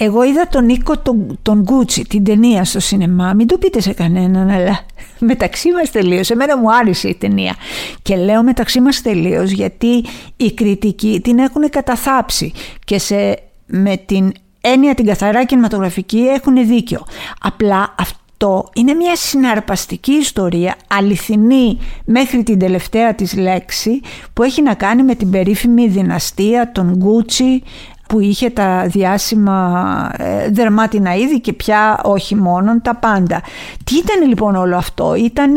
εγώ 0.02 0.24
είδα 0.24 0.48
τον 0.48 0.64
Νίκο 0.64 0.98
τον, 0.98 1.38
τον 1.42 1.60
Γκούτσι, 1.60 2.02
την 2.02 2.24
ταινία 2.24 2.64
στο 2.64 2.80
σινεμά. 2.80 3.32
Μην 3.32 3.46
το 3.46 3.58
πείτε 3.58 3.80
σε 3.80 3.92
κανέναν, 3.92 4.48
αλλά 4.50 4.80
μεταξύ 5.30 5.72
μας 5.72 5.90
τελείως. 5.90 6.30
Εμένα 6.30 6.58
μου 6.58 6.74
άρεσε 6.74 7.08
η 7.08 7.14
ταινία. 7.14 7.54
Και 8.02 8.16
λέω 8.16 8.42
μεταξύ 8.42 8.80
μας 8.80 9.02
τελείως 9.02 9.50
γιατί 9.50 10.04
οι 10.36 10.52
κριτικοί 10.52 11.20
την 11.24 11.38
έχουν 11.38 11.70
καταθάψει 11.70 12.52
και 12.84 12.98
σε, 12.98 13.38
με 13.66 13.96
την 13.96 14.32
έννοια 14.60 14.94
την 14.94 15.06
καθαρά 15.06 15.44
κινηματογραφική 15.44 16.18
έχουν 16.18 16.66
δίκιο. 16.66 17.06
Απλά 17.40 17.94
αυτό 17.98 18.68
είναι 18.74 18.94
μια 18.94 19.16
συναρπαστική 19.16 20.12
ιστορία, 20.12 20.76
αληθινή 20.88 21.78
μέχρι 22.04 22.42
την 22.42 22.58
τελευταία 22.58 23.14
της 23.14 23.36
λέξη, 23.36 24.00
που 24.32 24.42
έχει 24.42 24.62
να 24.62 24.74
κάνει 24.74 25.02
με 25.02 25.14
την 25.14 25.30
περίφημη 25.30 25.88
δυναστεία 25.88 26.72
των 26.72 26.94
Γκούτσι 26.96 27.62
που 28.10 28.20
είχε 28.20 28.50
τα 28.50 28.86
διάσημα 28.86 30.10
ε, 30.16 30.50
δερμάτινα 30.50 31.14
είδη 31.14 31.40
και 31.40 31.52
πια 31.52 32.00
όχι 32.04 32.34
μόνον 32.34 32.82
τα 32.82 32.94
πάντα. 32.94 33.42
Τι 33.84 33.96
ήταν 33.96 34.28
λοιπόν 34.28 34.56
όλο 34.56 34.76
αυτό, 34.76 35.14
ήταν 35.14 35.54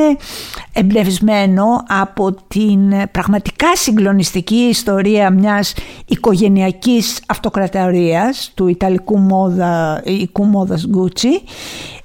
εμπνευσμένο 0.74 1.66
από 1.88 2.32
την 2.48 2.94
πραγματικά 3.12 3.76
συγκλονιστική 3.76 4.56
ιστορία 4.56 5.30
μιας 5.30 5.74
οικογενειακής 6.06 7.22
αυτοκρατορίας 7.28 8.52
του 8.56 8.68
Ιταλικού 8.68 9.18
μόδα, 9.18 10.02
οικού 10.06 10.44
μόδας 10.44 10.88
Γκούτσι 10.88 11.42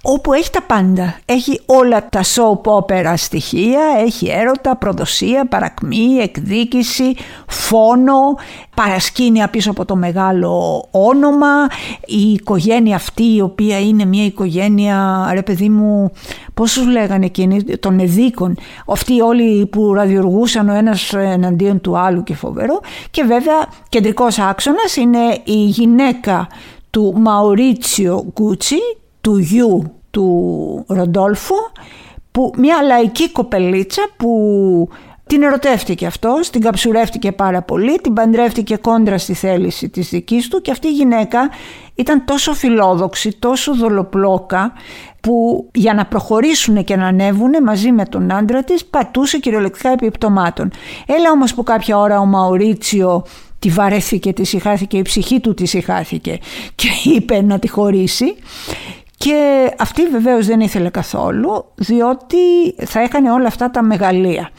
όπου 0.03 0.33
έχει 0.33 0.51
τα 0.51 0.63
πάντα. 0.63 1.19
Έχει 1.25 1.61
όλα 1.67 2.09
τα 2.09 2.21
soap 2.23 2.73
opera 2.73 3.13
στοιχεία, 3.17 3.81
έχει 4.05 4.29
έρωτα, 4.29 4.77
προδοσία, 4.77 5.47
παρακμή, 5.47 6.17
εκδίκηση, 6.21 7.17
φόνο, 7.47 8.37
παρασκήνια 8.75 9.49
πίσω 9.49 9.71
από 9.71 9.85
το 9.85 9.97
μεγάλο 9.97 10.38
όνομα, 10.91 11.67
η 12.07 12.33
οικογένεια 12.33 12.97
αυτή 12.97 13.35
η 13.35 13.41
οποία 13.41 13.81
είναι 13.81 14.05
μια 14.05 14.25
οικογένεια, 14.25 15.29
ρε 15.33 15.43
παιδί 15.43 15.69
μου, 15.69 16.11
πώς 16.55 16.71
σου 16.71 16.89
λέγανε 16.89 17.25
εκείνοι, 17.25 17.63
των 17.63 17.99
εδίκων, 17.99 18.57
αυτοί 18.87 19.21
όλοι 19.21 19.67
που 19.67 19.95
ραδιοργούσαν 19.95 20.69
ο 20.69 20.75
ένας 20.75 21.13
εναντίον 21.13 21.81
του 21.81 21.99
άλλου 21.99 22.23
και 22.23 22.35
φοβερό. 22.35 22.81
Και 23.11 23.23
βέβαια 23.23 23.67
κεντρικός 23.89 24.39
άξονας 24.39 24.97
είναι 24.97 25.41
η 25.45 25.65
γυναίκα 25.65 26.49
του 26.91 27.15
Μαουρίτσιο 27.17 28.33
Γκούτσι, 28.33 28.79
του 29.21 29.39
γιου 29.39 29.93
του 30.11 30.85
Ροντόλφου, 30.89 31.55
που 32.31 32.53
μια 32.57 32.83
λαϊκή 32.83 33.31
κοπελίτσα 33.31 34.03
που 34.17 34.89
την 35.29 35.43
ερωτεύτηκε 35.43 36.07
αυτός, 36.07 36.51
την 36.51 36.61
καψουρεύτηκε 36.61 37.33
πάρα 37.33 37.63
πολύ, 37.63 37.99
την 37.99 38.13
παντρεύτηκε 38.13 38.77
κόντρα 38.77 39.19
στη 39.19 39.35
θέληση 39.35 39.89
της 39.89 40.09
δικής 40.09 40.49
του 40.49 40.61
και 40.61 40.71
αυτή 40.71 40.89
η 40.89 40.93
γυναίκα 40.93 41.51
ήταν 41.95 42.25
τόσο 42.25 42.55
φιλόδοξη, 42.55 43.37
τόσο 43.39 43.75
δολοπλόκα 43.75 44.73
που 45.21 45.69
για 45.75 45.95
να 45.95 46.07
προχωρήσουν 46.07 46.85
και 46.85 46.97
να 46.97 47.07
ανέβουν 47.07 47.51
μαζί 47.65 47.93
με 47.93 48.05
τον 48.05 48.33
άντρα 48.33 48.65
της 48.65 48.85
πατούσε 48.85 49.39
κυριολεκτικά 49.39 49.91
επιπτωμάτων. 49.91 50.71
Έλα 51.07 51.31
όμως 51.31 51.55
που 51.55 51.63
κάποια 51.63 51.99
ώρα 51.99 52.21
ο 52.21 52.25
Μαουρίτσιο 52.25 53.25
τη 53.59 53.69
βαρέθηκε, 53.69 54.33
τη 54.33 54.45
συχάθηκε, 54.45 54.97
η 54.99 55.03
ψυχή 55.03 55.41
του 55.41 55.55
τη 55.55 55.67
συχάθηκε 55.67 56.39
και 56.75 56.89
είπε 57.05 57.43
να 57.43 57.59
τη 57.59 57.69
χωρίσει 57.69 58.35
και 59.17 59.71
αυτή 59.79 60.07
βεβαίως 60.07 60.47
δεν 60.47 60.61
ήθελε 60.61 60.89
καθόλου 60.89 61.65
διότι 61.75 62.37
θα 62.87 63.01
έκανε 63.01 63.31
όλα 63.31 63.47
αυτά 63.47 63.71
τα 63.71 63.83
μεγαλεία 63.83 64.51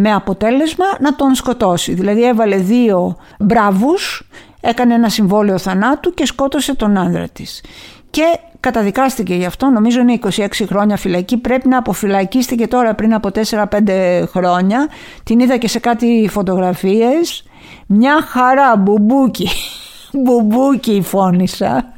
με 0.00 0.12
αποτέλεσμα 0.12 0.84
να 1.00 1.14
τον 1.14 1.34
σκοτώσει. 1.34 1.94
Δηλαδή 1.94 2.24
έβαλε 2.24 2.56
δύο 2.56 3.16
μπράβους, 3.38 4.28
έκανε 4.60 4.94
ένα 4.94 5.08
συμβόλαιο 5.08 5.58
θανάτου 5.58 6.14
και 6.14 6.26
σκότωσε 6.26 6.74
τον 6.74 6.96
άνδρα 6.96 7.28
της. 7.28 7.64
και 8.10 8.22
καταδικάστηκε 8.60 9.34
γι' 9.34 9.44
αυτό, 9.44 9.66
νομίζω 9.66 10.00
είναι 10.00 10.18
26 10.22 10.46
χρόνια 10.66 10.96
φυλακή, 10.96 11.36
πρέπει 11.36 11.68
να 11.68 11.78
αποφυλακίστηκε 11.78 12.66
τώρα 12.66 12.94
πριν 12.94 13.14
από 13.14 13.30
4-5 13.50 14.24
χρόνια. 14.26 14.88
Την 15.24 15.40
είδα 15.40 15.56
και 15.56 15.68
σε 15.68 15.78
κάτι 15.78 16.28
φωτογραφίες. 16.30 17.44
Μια 17.86 18.22
χαρά, 18.22 18.76
μπουμπούκι. 18.76 19.48
μπουμπούκι 20.22 21.02
φόνισσα. 21.02 21.92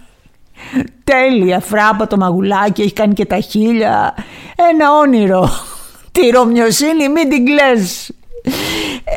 Τέλεια, 1.05 1.61
φράπα 1.61 2.07
το 2.07 2.17
μαγουλάκι, 2.17 2.83
έχει 2.83 2.93
κάνει 2.93 3.13
και 3.13 3.27
τα 3.27 3.41
χίλια. 3.41 4.15
Ένα 4.71 4.93
όνειρο. 4.93 5.49
Τη 6.13 6.29
ρωμιοσύνη 6.31 7.09
μην 7.09 7.29
την 7.29 7.45
κλαις. 7.45 8.11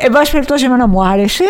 Εν 0.04 0.12
πάση 0.12 0.30
περιπτώσει 0.32 0.64
εμένα 0.64 0.86
μου 0.86 1.04
άρεσε 1.04 1.44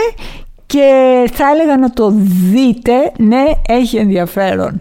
και 0.66 1.30
θα 1.32 1.44
έλεγα 1.54 1.76
να 1.76 1.90
το 1.90 2.12
δείτε, 2.50 3.12
ναι 3.16 3.44
έχει 3.66 3.96
ενδιαφέρον. 3.96 4.80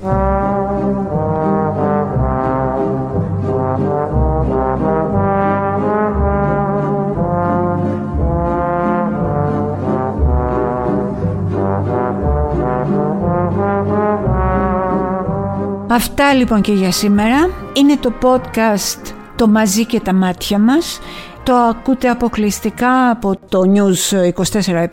Αυτά 15.88 16.34
λοιπόν 16.34 16.62
και 16.62 16.72
για 16.72 16.92
σήμερα. 16.92 17.50
Είναι 17.74 17.98
το 17.98 18.14
podcast 18.22 19.13
«Το 19.36 19.48
μαζί 19.48 19.86
και 19.86 20.00
τα 20.00 20.14
μάτια 20.14 20.60
μας». 20.60 21.00
Το 21.44 21.56
ακούτε 21.56 22.10
αποκλειστικά 22.10 23.10
από 23.10 23.36
το 23.50 23.62
News 23.74 24.32
24-7 24.62 24.86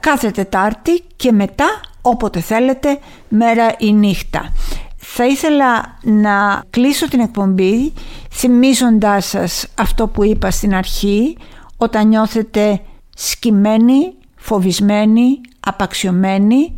κάθε 0.00 0.30
Τετάρτη 0.30 1.02
και 1.16 1.32
μετά 1.32 1.66
όποτε 2.02 2.40
θέλετε 2.40 2.98
μέρα 3.28 3.74
ή 3.78 3.92
νύχτα. 3.92 4.52
Θα 4.96 5.26
ήθελα 5.26 5.98
να 6.02 6.62
κλείσω 6.70 7.08
την 7.08 7.20
εκπομπή 7.20 7.92
θυμίζοντάς 8.30 9.26
σας 9.26 9.66
αυτό 9.78 10.08
που 10.08 10.24
είπα 10.24 10.50
στην 10.50 10.74
αρχή 10.74 11.36
όταν 11.76 12.08
νιώθετε 12.08 12.80
σκυμμένοι, 13.16 14.14
φοβισμένοι, 14.36 15.40
απαξιωμένοι 15.60 16.76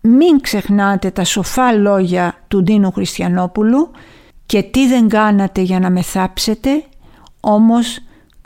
μην 0.00 0.40
ξεχνάτε 0.40 1.10
τα 1.10 1.24
σοφά 1.24 1.72
λόγια 1.72 2.34
του 2.48 2.62
Ντίνου 2.62 2.92
Χριστιανόπουλου 2.92 3.90
και 4.46 4.62
τι 4.62 4.88
δεν 4.88 5.08
κάνατε 5.08 5.60
για 5.60 5.80
να 5.80 5.90
με 5.90 6.02
θάψετε, 6.02 6.84
όμως 7.40 7.98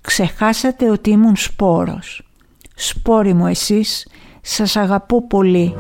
ξεχάσατε 0.02 0.90
ότι 0.90 1.10
ήμουν 1.10 1.36
σπόρος. 1.36 2.22
Σπόροι 2.74 3.34
μου 3.34 3.46
εσείς, 3.46 4.08
σας 4.40 4.76
αγαπώ 4.76 5.26
πολύ. 5.26 5.74